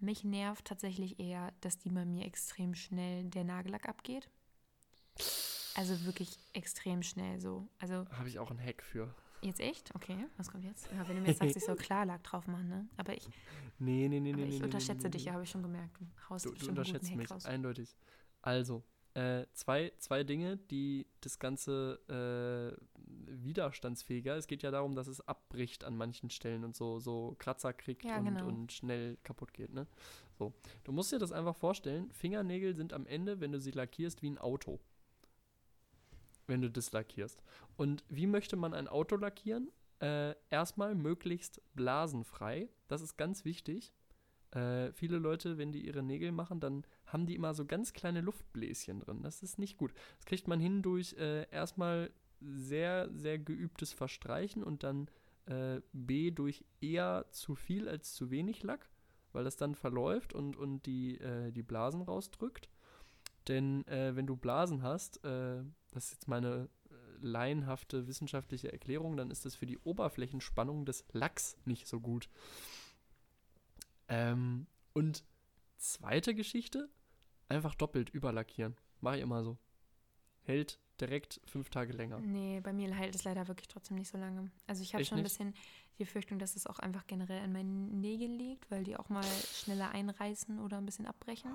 [0.00, 4.28] Mich nervt tatsächlich eher, dass die bei mir extrem schnell der Nagellack abgeht.
[5.74, 7.68] Also wirklich extrem schnell so.
[7.78, 9.14] Also Habe ich auch einen Hack für.
[9.42, 9.94] jetzt echt?
[9.94, 10.88] Okay, was kommt jetzt?
[10.92, 12.88] Ja, wenn du mir jetzt sagst, ich soll Klarlack drauf machen, ne?
[12.96, 13.28] Aber ich,
[13.78, 14.44] Nee, nee, nee, nee.
[14.44, 15.26] ich nee, unterschätze nee, nee, dich, nee.
[15.28, 15.96] ja, habe ich schon gemerkt.
[16.00, 17.46] Du haust Du, du unterschätzt mich, raus.
[17.46, 17.94] eindeutig.
[18.42, 18.82] Also,
[19.14, 22.80] äh, zwei, zwei Dinge, die das Ganze äh,
[23.26, 24.36] widerstandsfähiger.
[24.36, 28.04] Es geht ja darum, dass es abbricht an manchen Stellen und so, so Kratzer kriegt
[28.04, 28.46] Ja, und, genau.
[28.46, 29.72] und schnell kaputt geht.
[29.72, 29.86] Ne?
[30.38, 30.52] So.
[30.84, 34.30] Du musst dir das einfach vorstellen, Fingernägel sind am Ende, wenn du sie lackierst, wie
[34.30, 34.80] ein Auto.
[36.46, 37.42] Wenn du das lackierst.
[37.76, 39.70] Und wie möchte man ein Auto lackieren?
[40.00, 42.68] Äh, erstmal möglichst blasenfrei.
[42.88, 43.92] Das ist ganz wichtig.
[44.52, 48.20] Äh, viele Leute, wenn die ihre Nägel machen, dann haben die immer so ganz kleine
[48.20, 49.22] Luftbläschen drin.
[49.22, 49.92] Das ist nicht gut.
[50.16, 55.08] Das kriegt man hin durch äh, erstmal sehr, sehr geübtes Verstreichen und dann
[55.46, 58.88] äh, B durch eher zu viel als zu wenig Lack,
[59.32, 62.68] weil das dann verläuft und, und die, äh, die Blasen rausdrückt.
[63.46, 66.68] Denn äh, wenn du Blasen hast, äh, das ist jetzt meine
[67.22, 72.28] laienhafte wissenschaftliche Erklärung, dann ist das für die Oberflächenspannung des Lacks nicht so gut.
[74.10, 75.24] Ähm, und
[75.78, 76.90] zweite Geschichte,
[77.48, 78.76] einfach doppelt überlackieren.
[79.00, 79.56] Mache ich immer so.
[80.42, 82.18] Hält direkt fünf Tage länger.
[82.20, 84.50] Nee, bei mir hält es leider wirklich trotzdem nicht so lange.
[84.66, 85.32] Also ich habe schon ein nicht?
[85.32, 85.54] bisschen
[85.98, 89.24] die Befürchtung, dass es auch einfach generell an meinen Nägeln liegt, weil die auch mal
[89.52, 91.50] schneller einreißen oder ein bisschen abbrechen.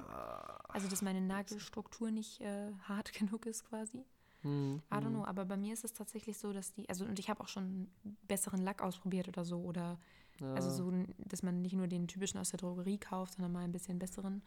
[0.70, 4.04] Also dass meine Nagelstruktur nicht äh, hart genug ist quasi.
[4.42, 5.14] Hm, I don't hm.
[5.14, 7.48] know, aber bei mir ist es tatsächlich so, dass die, also und ich habe auch
[7.48, 7.90] schon
[8.28, 10.00] besseren Lack ausprobiert oder so oder
[10.42, 10.76] also Ja.
[10.76, 14.00] so, dass man nicht nur den typischen aus der Drogerie kauft, sondern mal ein bisschen
[14.00, 14.44] besseren.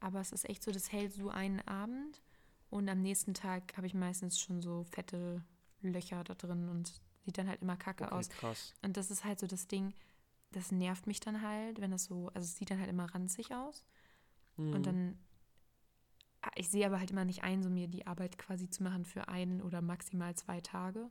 [0.00, 2.22] Aber es ist echt so, das hält so einen Abend
[2.70, 5.42] und am nächsten Tag habe ich meistens schon so fette
[5.82, 8.28] Löcher da drin und sieht dann halt immer kacke Okay, aus.
[8.28, 8.74] krass.
[8.82, 9.94] Und das ist halt so das Ding,
[10.52, 13.54] das nervt mich dann halt, wenn das so, also es sieht dann halt immer ranzig
[13.54, 13.84] aus.
[14.56, 14.72] Hm.
[14.74, 15.18] Und dann,
[16.42, 19.04] ah, ich sehe aber halt immer nicht ein, so mir die Arbeit quasi zu machen
[19.04, 21.10] für einen oder maximal zwei Tage.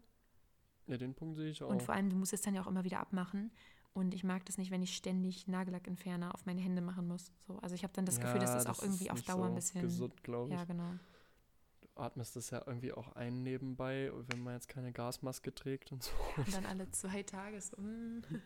[0.88, 1.70] Ja, den Punkt sehe ich auch.
[1.70, 3.52] Und vor allem, du musst es dann ja auch immer wieder abmachen.
[3.96, 7.32] Und ich mag das nicht, wenn ich ständig Nagellackentferner auf meine Hände machen muss.
[7.48, 9.44] So, also ich habe dann das Gefühl, dass Ja, das auch irgendwie auf Dauer so
[9.46, 9.82] ein bisschen.
[9.82, 10.60] gesund, glaube ich.
[10.60, 10.92] Ja, genau.
[11.80, 16.04] Du atmest das ja irgendwie auch ein nebenbei, wenn man jetzt keine Gasmaske trägt und
[16.04, 16.12] so.
[16.36, 17.78] Und dann alle zwei Tage so.
[17.82, 18.22] mm.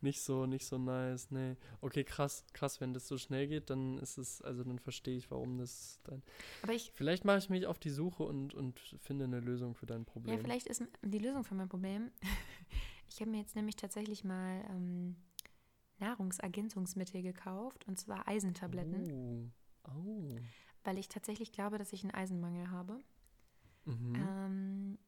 [0.00, 1.54] Nicht so, nicht so nice, nee.
[1.80, 5.30] Okay, krass, krass, wenn das so schnell geht, dann ist es, also dann verstehe ich,
[5.30, 6.22] warum das dann.
[6.62, 9.86] Aber ich, Vielleicht mache ich mich auf die Suche und, und finde eine Lösung für
[9.86, 10.34] dein Problem.
[10.36, 12.10] ja, vielleicht ist die Lösung für mein Problem.
[13.14, 15.16] Ich habe mir jetzt nämlich tatsächlich mal ähm,
[15.98, 19.52] Nahrungsergänzungsmittel gekauft und zwar Eisentabletten,
[19.84, 19.90] Oh.
[19.90, 20.36] Oh.
[20.84, 23.00] weil ich tatsächlich glaube, dass ich einen Eisenmangel habe.
[23.84, 24.14] Mhm.
[24.16, 24.98] Ähm,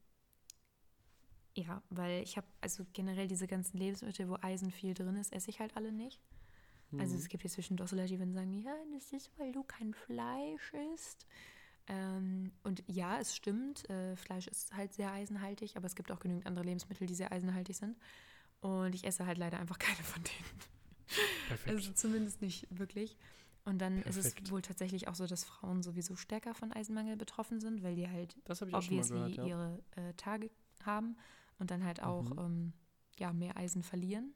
[1.55, 5.49] ja, weil ich habe, also generell diese ganzen Lebensmittel, wo Eisen viel drin ist, esse
[5.49, 6.21] ich halt alle nicht.
[6.97, 7.19] Also Mhm.
[7.21, 10.73] es gibt hier zwischendurch so Leute, die sagen, ja, das ist, weil du kein Fleisch
[10.93, 11.25] isst.
[11.87, 16.19] Ähm, und ja, es stimmt, äh, Fleisch ist halt sehr eisenhaltig, aber es gibt auch
[16.19, 17.97] genügend andere Lebensmittel, die sehr eisenhaltig sind.
[18.61, 20.59] Und ich esse halt leider einfach keine von denen.
[21.47, 21.75] Perfekt.
[21.75, 23.17] Also zumindest nicht wirklich.
[23.65, 24.41] Und dann ist Perfekt.
[24.45, 28.07] es wohl tatsächlich auch so, dass Frauen sowieso stärker von Eisenmangel betroffen sind, weil die
[28.07, 29.45] halt obviously gehört, ja.
[29.45, 30.51] ihre äh, Tage
[30.83, 31.17] haben
[31.57, 32.39] und dann halt auch Mhm.
[32.39, 32.73] ähm,
[33.17, 34.33] ja, mehr Eisen verlieren.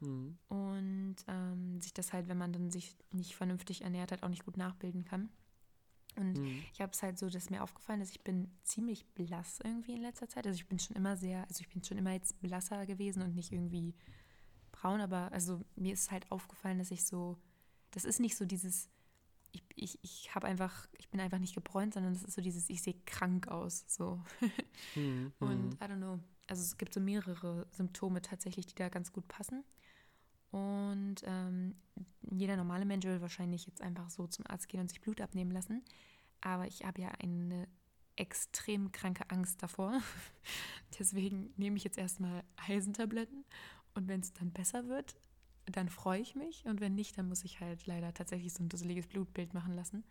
[0.00, 0.38] Mhm.
[0.48, 4.44] Und ähm, sich das halt, wenn man dann sich nicht vernünftig ernährt, halt auch nicht
[4.44, 5.28] gut nachbilden kann.
[6.16, 6.62] Und Mhm.
[6.72, 10.02] ich habe es halt so, dass mir aufgefallen ist, ich bin ziemlich blass irgendwie in
[10.02, 10.46] letzter Zeit.
[10.46, 13.34] Also ich bin schon immer sehr, also ich bin schon immer jetzt blasser gewesen und
[13.34, 13.94] nicht irgendwie
[14.72, 17.38] braun, aber also mir ist halt aufgefallen, dass ich so,
[17.92, 18.88] das ist nicht so dieses,
[19.52, 22.68] ich, ich, ich habe einfach, ich bin einfach nicht gebräunt, sondern das ist so dieses,
[22.70, 24.22] ich sehe krank aus, so.
[24.94, 25.32] Mhm.
[25.40, 25.78] Und Mhm.
[25.80, 26.18] I don't know.
[26.46, 29.64] Also es gibt so mehrere Symptome tatsächlich, die da ganz gut passen.
[30.52, 31.76] Und ähm,
[32.30, 35.52] jeder normale Mensch will wahrscheinlich jetzt einfach so zum Arzt gehen und sich Blut abnehmen
[35.52, 35.82] lassen.
[36.42, 37.68] Aber ich habe ja eine
[38.16, 40.00] extrem kranke Angst davor.
[40.98, 43.44] Deswegen nehme ich jetzt erstmal Eisentabletten.
[43.94, 45.16] Und wenn es dann besser wird,
[45.66, 46.66] dann freue ich mich.
[46.66, 50.04] Und wenn nicht, dann muss ich halt leider tatsächlich so ein dusseliges Blutbild machen lassen.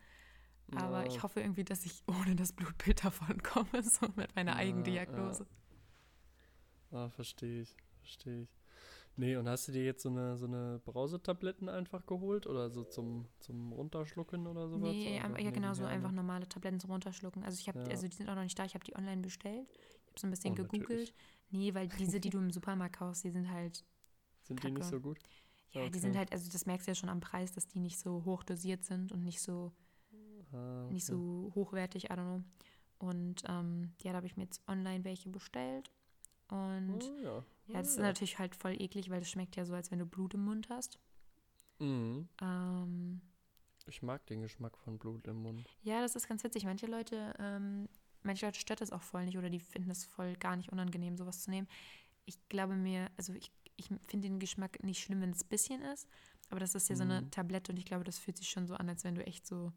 [0.73, 1.07] Aber Ja.
[1.07, 5.45] ich hoffe irgendwie, dass ich ohne das Blutbild davon komme, so mit meiner Ja, Eigendiagnose.
[6.91, 8.60] Ah, verstehe ich, verstehe ich.
[9.21, 12.83] Nee, und hast du dir jetzt so eine, so eine Brausetabletten einfach geholt oder so
[12.83, 14.95] zum, zum Runterschlucken oder sowas?
[14.95, 17.43] Nee, Oder ja genau, so einfach normale Tabletten zum Runterschlucken.
[17.43, 17.91] Also ich habe, Ja.
[17.91, 19.67] also die sind auch noch nicht da, ich habe die online bestellt.
[19.69, 20.79] Ich habe so ein bisschen Oh, natürlich.
[20.79, 21.13] gegoogelt.
[21.51, 23.85] Nee, weil diese, die du im Supermarkt kaufst, die sind halt,
[24.41, 24.95] Sind die nicht Kacke.
[24.95, 25.19] so gut?
[25.73, 25.99] ja, die Okay.
[25.99, 28.43] sind halt, also das merkst du ja schon am Preis, dass die nicht so hoch
[28.43, 29.71] dosiert sind und nicht so,
[30.53, 31.13] Ah, nicht okay.
[31.13, 32.43] so hochwertig, I don't know.
[32.97, 35.91] Und ähm, ja, da habe ich mir jetzt online welche bestellt.
[36.49, 37.43] Und Oh, ja.
[37.73, 40.05] Ja, das ist natürlich halt voll eklig, weil das schmeckt ja so, als wenn du
[40.05, 40.99] Blut im Mund hast.
[41.79, 42.27] Mhm.
[42.41, 43.21] Ähm,
[43.87, 45.67] Ich mag den Geschmack von Blut im Mund.
[45.83, 46.65] Ja, das ist ganz witzig.
[46.65, 47.89] Manche Leute, ähm,
[48.23, 51.17] manche Leute stört das auch voll nicht oder die finden es voll gar nicht unangenehm,
[51.17, 51.67] sowas zu nehmen.
[52.25, 55.81] Ich glaube mir, also ich, ich finde den Geschmack nicht schlimm, wenn es ein bisschen
[55.81, 56.07] ist,
[56.49, 57.31] aber das ist ja so eine Mhm.
[57.31, 59.73] Tablette und ich glaube, das fühlt sich schon so an, als wenn du echt so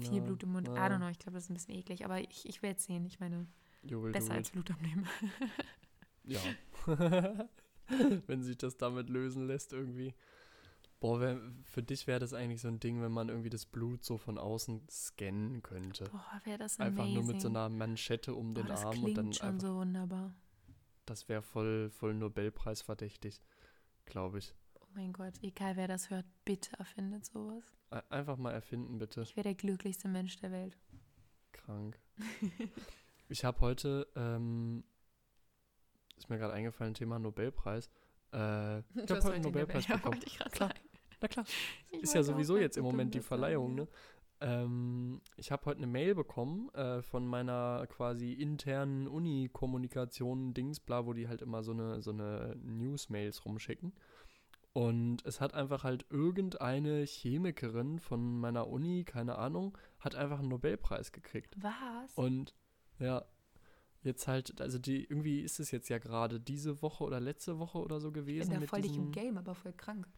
[0.00, 0.68] viel Ja, Blut im Mund.
[0.68, 0.86] I ja.
[0.88, 3.06] don't know, ich glaube, das ist ein bisschen eklig, aber ich, ich werde es sehen.
[3.06, 3.46] Ich meine,
[3.82, 4.50] will besser do als.
[4.50, 5.06] Blut abnehmen.
[6.24, 6.40] Ja.
[8.26, 10.14] wenn sich das damit lösen lässt irgendwie.
[11.00, 14.04] Boah, wär, für dich wäre das eigentlich so ein Ding, wenn man irgendwie das Blut
[14.04, 16.04] so von außen scannen könnte.
[16.04, 17.14] Boah, wäre das Einfach amazing.
[17.14, 19.60] nur mit so einer Manschette um Boah, den das Arm klingt und dann schon einfach,
[19.68, 20.34] so wunderbar.
[21.06, 23.42] das wäre voll, voll Nobelpreis verdächtig,
[24.04, 24.54] glaube ich.
[24.80, 27.64] Oh mein Gott, egal wer das hört, bitte erfindet sowas.
[28.08, 29.22] Einfach mal erfinden, bitte.
[29.22, 30.78] Ich wäre der glücklichste Mensch der Welt.
[31.50, 31.98] Krank.
[33.28, 34.84] ich habe heute, ähm,
[36.22, 37.88] ist mir gerade eingefallen, Thema Nobelpreis.
[38.32, 40.20] Äh, ich habe heute einen Nobelpreis Ja, bekommen.
[40.20, 40.68] gerade Klar.
[40.68, 40.80] sagen.
[41.20, 41.46] Na klar,
[41.90, 43.84] Ich ist ja sowieso jetzt im Moment die Verleihung, ja.
[43.84, 43.88] ne?
[44.40, 51.12] Ähm, ich habe heute eine Mail bekommen äh, von meiner quasi internen Uni-Kommunikation Dingsbla, wo
[51.12, 53.92] die halt immer so eine, so eine News-Mails rumschicken.
[54.72, 60.48] Und es hat einfach halt irgendeine Chemikerin von meiner Uni, keine Ahnung, hat einfach einen
[60.48, 61.54] Nobelpreis gekriegt.
[61.60, 62.14] Was?
[62.16, 62.54] Und
[62.98, 63.24] ja,
[64.04, 67.78] jetzt halt, also die, irgendwie ist es jetzt ja gerade diese Woche oder letzte Woche
[67.78, 70.08] oder so ich gewesen bin da mit, voll nicht im Game, aber voll krank.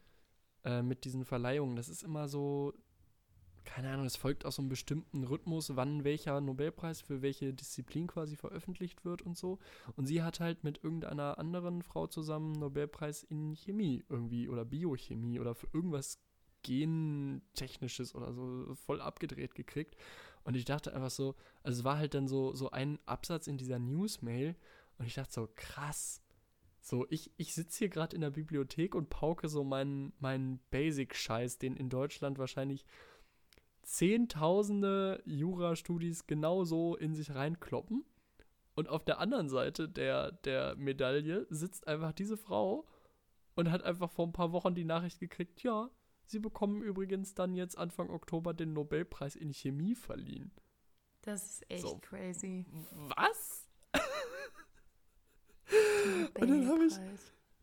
[0.64, 1.76] äh, mit diesen Verleihungen.
[1.76, 2.72] Das ist immer so,
[3.64, 8.06] keine Ahnung, es folgt aus so einem bestimmten Rhythmus, wann welcher Nobelpreis für welche Disziplin
[8.06, 9.58] quasi veröffentlicht wird und so.
[9.96, 14.64] Und sie hat halt mit irgendeiner anderen Frau zusammen einen Nobelpreis in Chemie irgendwie oder
[14.64, 16.18] Biochemie oder für irgendwas
[16.62, 19.96] Gentechnisches oder so voll abgedreht gekriegt.
[20.44, 23.56] Und ich dachte einfach so, also es war halt dann so, so ein Absatz in
[23.56, 24.54] dieser News-Mail
[24.98, 26.20] und ich dachte so, krass.
[26.80, 31.58] So, ich, ich sitze hier gerade in der Bibliothek und pauke so meinen, meinen Basic-Scheiß,
[31.58, 32.84] den in Deutschland wahrscheinlich
[33.82, 38.04] zehntausende Jura-Studis genauso in sich reinkloppen.
[38.74, 42.86] Und auf der anderen Seite der, der Medaille sitzt einfach diese Frau
[43.54, 45.88] und hat einfach vor ein paar Wochen die Nachricht gekriegt, ja,
[46.26, 50.50] sie bekommen übrigens dann jetzt Anfang Oktober den Nobelpreis in Chemie verliehen.
[51.22, 51.98] Das ist echt So.
[51.98, 52.66] crazy.
[53.16, 53.66] Was?
[56.38, 56.98] Und dann hab ich-.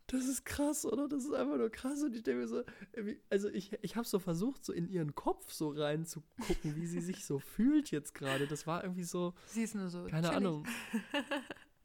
[0.07, 1.07] Das ist krass, oder?
[1.07, 2.01] Das ist einfach nur krass.
[2.03, 2.63] Und ich denke mir so,
[3.29, 7.23] also ich, ich habe so versucht, so in ihren Kopf so reinzugucken, wie sie sich
[7.25, 8.45] so fühlt jetzt gerade.
[8.47, 10.03] Das war irgendwie so, Sie ist nur so.
[10.05, 10.37] keine chillig.
[10.37, 10.65] Ahnung.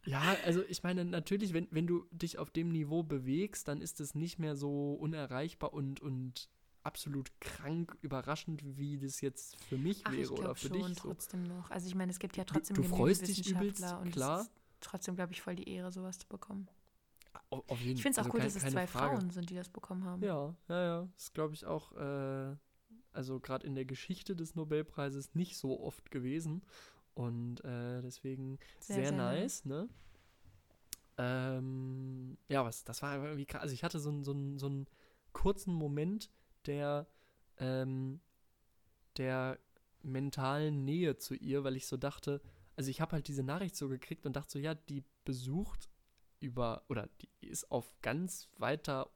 [0.09, 3.99] Ja, also ich meine, natürlich, wenn, wenn du dich auf dem Niveau bewegst, dann ist
[4.01, 6.49] es nicht mehr so unerreichbar und, und
[6.87, 10.87] absolut krank überraschend, wie das jetzt für mich Ach, wäre oder für schon dich.
[10.99, 11.09] So.
[11.09, 11.71] trotzdem noch.
[11.71, 14.41] Also ich meine, es gibt ja Du- trotzdem du genügend freust dich übelst, und klar.
[14.41, 16.69] es ist trotzdem, glaube ich, voll die Ehre, sowas zu bekommen.
[17.51, 19.17] Auf, auf jeden Ich finde es auch also gut, kein- dass es keine zwei Frage.
[19.19, 20.23] Frauen sind, die das bekommen haben.
[20.23, 21.09] Ja, ja, ja.
[21.17, 22.57] Das glaube ich auch, äh,
[23.13, 26.63] also gerade in der Geschichte des Nobelpreises nicht so oft gewesen.
[27.15, 29.89] Und äh, deswegen Sehr, sehr, sehr nice, ne?
[31.19, 33.63] Ähm, ja, was, das war irgendwie krass.
[33.63, 34.87] Also ich hatte so, einen- so, so einen
[35.33, 36.31] kurzen Moment
[36.67, 37.07] der,
[37.59, 38.21] ähm,
[39.17, 39.59] der
[40.03, 42.41] mentalen Nähe zu ihr, weil ich so dachte,
[42.77, 45.89] also ich habe halt diese Nachricht so gekriegt und dachte so, ja, die besucht
[46.41, 49.11] über, oder die ist auf ganz weiter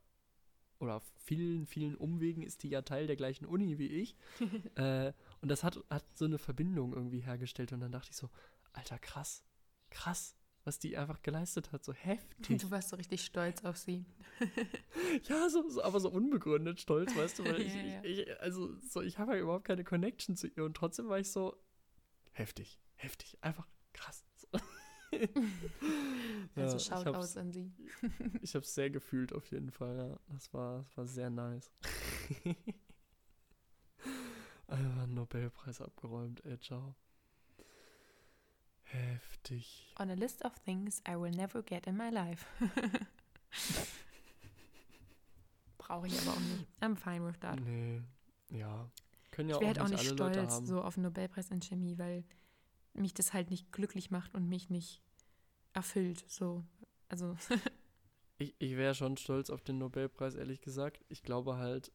[0.79, 4.17] oder auf vielen, vielen Umwegen ist die ja Teil der gleichen Uni wie ich.
[4.77, 8.31] äh, und das hat, hat so eine Verbindung irgendwie hergestellt und dann dachte ich so,
[8.73, 9.45] Alter, krass,
[9.91, 12.61] krass, was die einfach geleistet hat, so heftig.
[12.63, 14.05] Du warst so richtig stolz auf sie.
[15.29, 18.05] Ja, so, so, aber so unbegründet stolz, weißt du, weil ich, Ja, ja.
[18.05, 21.31] ich, also so, ich habe ja überhaupt keine Connection zu ihr und trotzdem war ich
[21.31, 21.57] so
[22.33, 24.25] heftig, heftig, einfach krass.
[24.37, 24.49] So.
[26.55, 27.73] Also Ja, ich Shoutouts hab's- an sie.
[28.43, 30.21] Ich habe es sehr gefühlt auf jeden Fall, ja.
[30.33, 31.71] Das war, das war sehr nice.
[34.69, 36.95] Einfach Nobelpreis abgeräumt, ey, ciao.
[38.93, 39.95] Heftig.
[39.99, 42.47] On a list of things I will never get in my life.
[45.79, 46.67] Brauche ich aber auch nicht.
[46.81, 47.61] I'm fine with that.
[47.61, 48.03] Nee,
[48.51, 48.91] ja.
[49.31, 52.25] Können ja ich wäre halt auch nicht stolz so auf den Nobelpreis in Chemie, weil
[52.95, 55.01] mich das halt nicht glücklich macht und mich nicht
[55.73, 56.25] erfüllt.
[56.29, 56.65] So,
[57.09, 57.37] also
[58.41, 61.05] Ich, ich wäre schon stolz auf den Nobelpreis, ehrlich gesagt.
[61.11, 61.93] Ich glaube halt,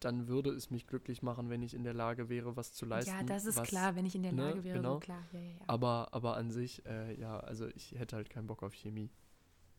[0.00, 3.10] dann würde es mich glücklich machen, wenn ich in der Lage wäre, was zu leisten.
[3.10, 4.94] ja, das ist was, klar, wenn ich in der ne, Lage wäre, genau.
[4.94, 5.24] so klar.
[5.32, 5.64] Ja, ja, ja.
[5.66, 9.10] Aber, aber an sich, äh, ja, also ich hätte halt keinen Bock auf Chemie.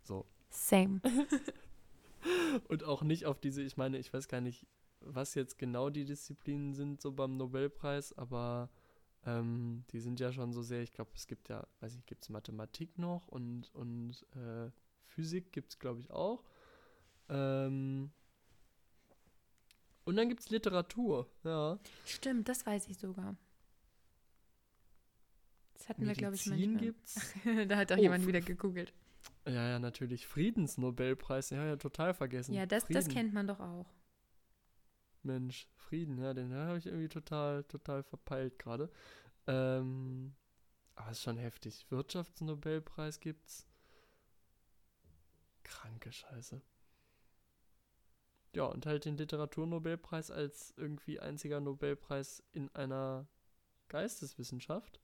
[0.03, 0.25] So.
[0.49, 1.01] Same.
[2.67, 4.67] Und auch nicht auf diese, ich meine, ich weiß gar nicht,
[4.99, 8.69] was jetzt genau die Disziplinen sind, so beim Nobelpreis, aber
[9.25, 12.23] ähm, die sind ja schon so sehr, ich glaube, es gibt ja, weiß nicht, gibt
[12.23, 14.69] es Mathematik noch und, und äh,
[15.05, 16.43] Physik gibt es, glaube ich, auch.
[17.29, 18.11] Ähm,
[20.05, 21.79] und dann gibt es Literatur, ja.
[22.05, 23.35] Stimmt, das weiß ich sogar.
[25.73, 26.91] Das hatten wir, glaube ich, Medizin manchmal.
[26.91, 27.33] gibt's.
[27.67, 28.93] da hat auch Oh, jemand wieder gegoogelt.
[29.45, 30.27] Ja, ja, natürlich.
[30.27, 32.53] Friedensnobelpreis, ja, ja, total vergessen.
[32.53, 33.87] Ja, das, das kennt man doch auch.
[35.23, 38.89] Mensch, Frieden, ja, den habe ich irgendwie total, total verpeilt gerade.
[39.47, 40.35] Ähm,
[40.95, 41.85] aber ist schon heftig.
[41.89, 43.67] Wirtschaftsnobelpreis gibt's.
[45.63, 46.61] Kranke Scheiße.
[48.55, 53.27] Ja, und halt den Literaturnobelpreis als irgendwie einziger Nobelpreis in einer
[53.89, 54.99] Geisteswissenschaft.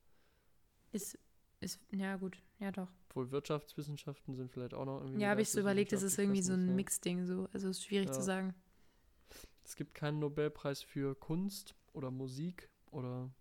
[0.91, 1.17] Ist,
[1.59, 2.91] ist, ja gut, ja doch.
[3.09, 5.21] Obwohl Wirtschaftswissenschaften sind vielleicht auch noch irgendwie.
[5.21, 7.47] Ja, habe ich so überlegt, das ist irgendwie so ein nicht, Mixding so.
[7.53, 8.25] Also ist schwierig zu Ja.
[8.25, 8.47] sagen.
[8.49, 9.35] ja.
[9.63, 13.31] Es gibt keinen Nobelpreis für Kunst oder Musik oder.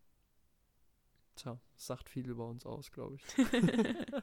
[1.36, 3.24] Tja, sagt viel über uns aus, glaube ich.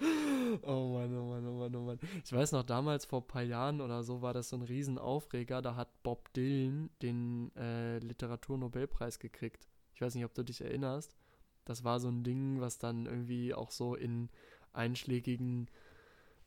[0.62, 1.98] Oh Mann, oh Mann, oh Mann, oh Mann.
[2.24, 5.62] Ich weiß noch, damals vor ein paar Jahren oder so war das so ein Riesenaufreger.
[5.62, 9.66] Da hat Bob Dylan den äh, Literaturnobelpreis gekriegt.
[9.94, 11.16] Ich weiß nicht, ob du dich erinnerst.
[11.64, 14.28] Das war so ein Ding, was dann irgendwie auch so in
[14.72, 15.68] einschlägigen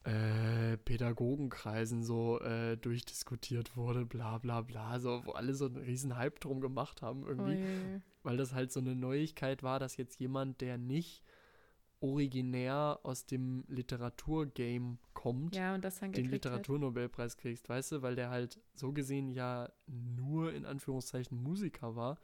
[0.04, 6.16] äh, Pädagogenkreisen so äh, durchdiskutiert wurde, bla bla bla, so, wo alle so einen riesen
[6.16, 8.02] Hype drum gemacht haben irgendwie Ui.
[8.24, 11.24] weil das halt so eine Neuigkeit war, dass jetzt jemand, der nicht
[12.00, 16.32] originär aus dem Literaturgame kommt, Ja, und das dann den hat.
[16.32, 22.20] Literaturnobelpreis kriegst, weißt du, weil der halt so gesehen ja nur in Anführungszeichen Musiker war,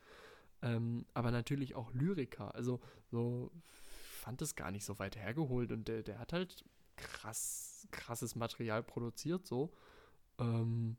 [0.61, 2.53] ähm, aber natürlich auch Lyriker.
[2.55, 6.63] Also so fand es gar nicht so weit hergeholt und der, der hat halt
[6.95, 9.73] krass, krasses Material produziert so.
[10.39, 10.97] Ähm,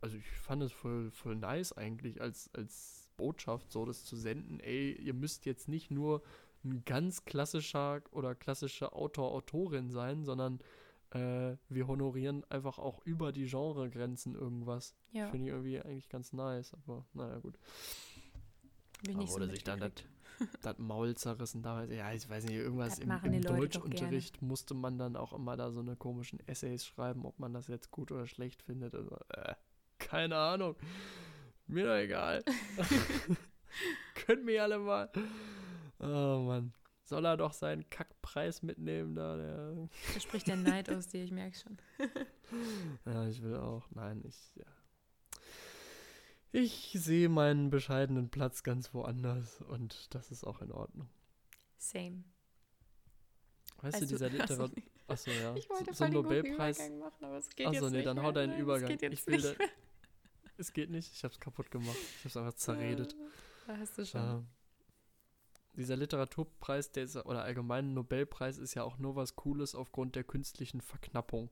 [0.00, 4.60] also ich fand es voll, voll nice eigentlich als, als Botschaft so, das zu senden,
[4.60, 6.22] ey, ihr müsst jetzt nicht nur
[6.64, 10.60] ein ganz klassischer oder klassische Autor, Autorin sein, sondern
[11.10, 14.94] äh, wir honorieren einfach auch über die Genregrenzen irgendwas.
[15.10, 17.58] Ja, Finde ich irgendwie eigentlich ganz nice, aber naja, gut.
[19.02, 21.90] bin Aber ich so wurde sich dann das, Maul zerrissen damals.
[21.90, 25.70] Ja, ich weiß nicht, irgendwas Das im, im Deutschunterricht musste man dann auch immer da
[25.70, 28.94] so eine komischen Essays schreiben, ob man das jetzt gut oder schlecht findet.
[28.94, 29.54] Also, äh,
[29.98, 30.76] keine Ahnung.
[31.66, 32.42] Mir doch egal.
[34.26, 35.10] Können mir alle mal.
[36.02, 36.72] Oh Mann.
[37.04, 39.88] Soll er doch seinen Kackpreis mitnehmen da, der.
[40.14, 41.78] Da spricht der Neid aus dir, ich merke schon.
[43.06, 43.86] Ja, ich will auch.
[43.92, 44.66] Nein, ich, ja.
[46.52, 51.08] Ich sehe meinen bescheidenen Platz ganz woanders und das ist auch in Ordnung.
[51.78, 52.24] Same.
[53.80, 54.72] Weißt Also, du, dieser achso, Literat...
[55.08, 55.56] Achso, ja.
[55.56, 56.76] Ich wollte so, so voll ein den guten Nobelpreis.
[56.78, 58.88] Übergang machen, aber es geht Achso, nee, dann hau deinen Nein, es Übergang.
[58.90, 59.64] geht jetzt Ich will nicht da,
[60.58, 61.96] es geht nicht, ich hab's kaputt gemacht.
[62.18, 63.16] Ich hab's einfach zerredet.
[63.66, 64.20] Da hast du schon.
[64.20, 64.46] Ähm,
[65.76, 70.24] dieser Literaturpreis, der ist, oder allgemein Nobelpreis ist ja auch nur was Cooles aufgrund der
[70.24, 71.50] künstlichen Verknappung.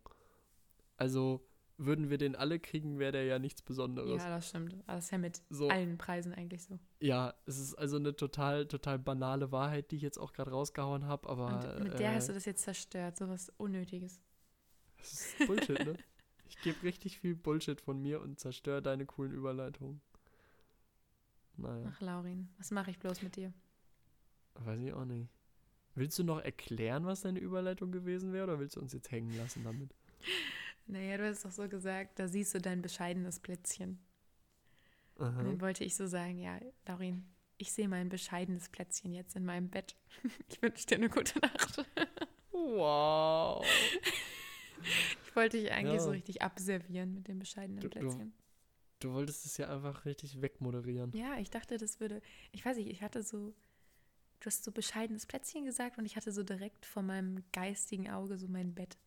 [0.96, 1.46] Also
[1.78, 4.22] würden wir den alle kriegen, wäre der ja nichts Besonderes.
[4.22, 4.74] Ja, das stimmt.
[4.86, 5.68] Aber das ist ja mit So.
[5.70, 6.78] allen Preisen eigentlich so.
[7.00, 11.06] Ja, es ist also eine total, total banale Wahrheit, die ich jetzt auch gerade rausgehauen
[11.06, 11.46] habe, aber.
[11.46, 14.20] Und mit der äh, hast du das jetzt zerstört, sowas Unnötiges.
[14.98, 15.94] Das ist Bullshit, ne?
[16.46, 20.02] Ich gebe richtig viel Bullshit von mir und zerstöre deine coolen Überleitungen.
[21.56, 23.52] Naja, Ach, Laurin, was mache ich bloß mit dir?
[24.54, 25.28] Weiß ich auch nicht.
[25.94, 29.36] Willst du noch erklären, was deine Überleitung gewesen wäre, oder willst du uns jetzt hängen
[29.36, 29.94] lassen damit?
[30.86, 34.00] Naja, du hast doch so gesagt, da siehst du dein bescheidenes Plätzchen.
[35.14, 35.42] Und Aha.
[35.44, 37.24] dann wollte ich so sagen, ja, Laurin,
[37.58, 39.94] ich sehe mein bescheidenes Plätzchen jetzt in meinem Bett.
[40.48, 41.84] Ich wünsche dir eine gute Nacht.
[42.50, 43.64] Wow.
[45.26, 46.00] Ich wollte dich eigentlich Ja.
[46.00, 48.32] so richtig abservieren mit dem bescheidenen Du- du- Plätzchen.
[48.98, 51.12] Du wolltest es ja einfach richtig wegmoderieren.
[51.14, 52.20] Ja, ich dachte, das würde,
[52.50, 53.54] ich weiß nicht, ich hatte so,
[54.40, 58.36] du hast so bescheidenes Plätzchen gesagt und ich hatte so direkt vor meinem geistigen Auge
[58.38, 58.98] so mein Bett.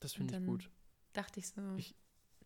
[0.00, 0.70] Das finde ich gut.
[1.12, 1.94] Dachte ich so, Ich-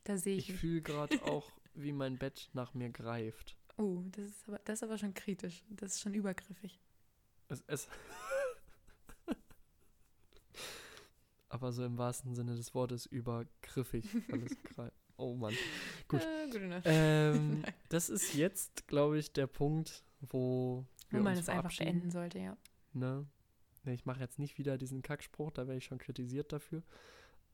[0.04, 0.56] da sehe Ich ich.
[0.58, 3.56] fühle gerade auch, wie mein Bett nach mir greift.
[3.76, 5.64] Oh, das ist, aber, das ist aber schon kritisch.
[5.68, 6.78] Das ist schon übergriffig.
[7.48, 7.88] Es, es
[11.48, 14.06] Aber so im wahrsten Sinne des Wortes übergriffig.
[14.28, 15.54] Weil es grei- oh Mann.
[16.08, 16.20] Gut.
[16.22, 16.80] Äh.
[16.84, 22.38] Ähm, das ist jetzt, glaube ich, der Punkt, wo Wo man es einfach beenden sollte,
[22.38, 22.56] ja.
[22.92, 23.26] Ne?
[23.84, 26.82] Ne, ich mache jetzt nicht wieder diesen Kackspruch, da werde ich schon kritisiert dafür.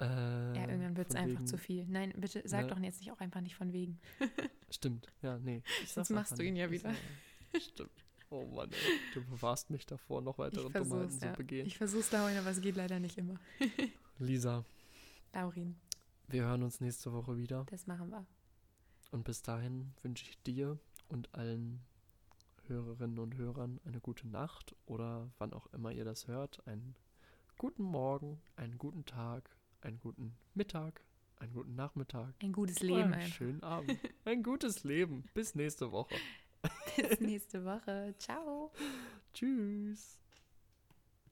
[0.00, 1.86] Äh, Ja, irgendwann wird es einfach wegen- zu viel.
[1.88, 2.68] Nein, bitte sag Ne?
[2.68, 3.98] doch jetzt nicht auch einfach nicht von wegen.
[4.70, 5.62] Stimmt, ja, nee.
[5.86, 6.62] Sonst machst du ihn nicht.
[6.62, 6.94] ja wieder.
[7.60, 8.04] Stimmt.
[8.30, 8.98] Oh Mann, ey.
[9.14, 11.32] Du bewahrst mich davor, noch weitere Dummheiten versuch's, zu ja.
[11.34, 11.66] begehen.
[11.66, 13.34] Ich versuch's, Laurin, aber es geht leider nicht immer.
[14.20, 14.64] Lisa,
[15.32, 15.74] Laurin,
[16.28, 17.66] wir hören uns nächste Woche wieder.
[17.70, 18.24] das machen wir.
[19.10, 20.78] Und bis dahin wünsche ich dir
[21.08, 21.80] und allen
[22.70, 26.94] Hörerinnen und Hörern eine gute Nacht oder wann auch immer ihr das hört, einen
[27.58, 29.50] guten Morgen, einen guten Tag,
[29.82, 31.02] einen guten Mittag,
[31.36, 32.34] einen guten Nachmittag.
[32.42, 33.98] Ein gutes Leben einen schönen Abend.
[34.24, 35.24] Ein gutes Leben.
[35.34, 36.14] Bis nächste Woche.
[36.96, 38.14] Bis nächste Woche.
[38.18, 38.72] Ciao.
[39.34, 40.18] Tschüss.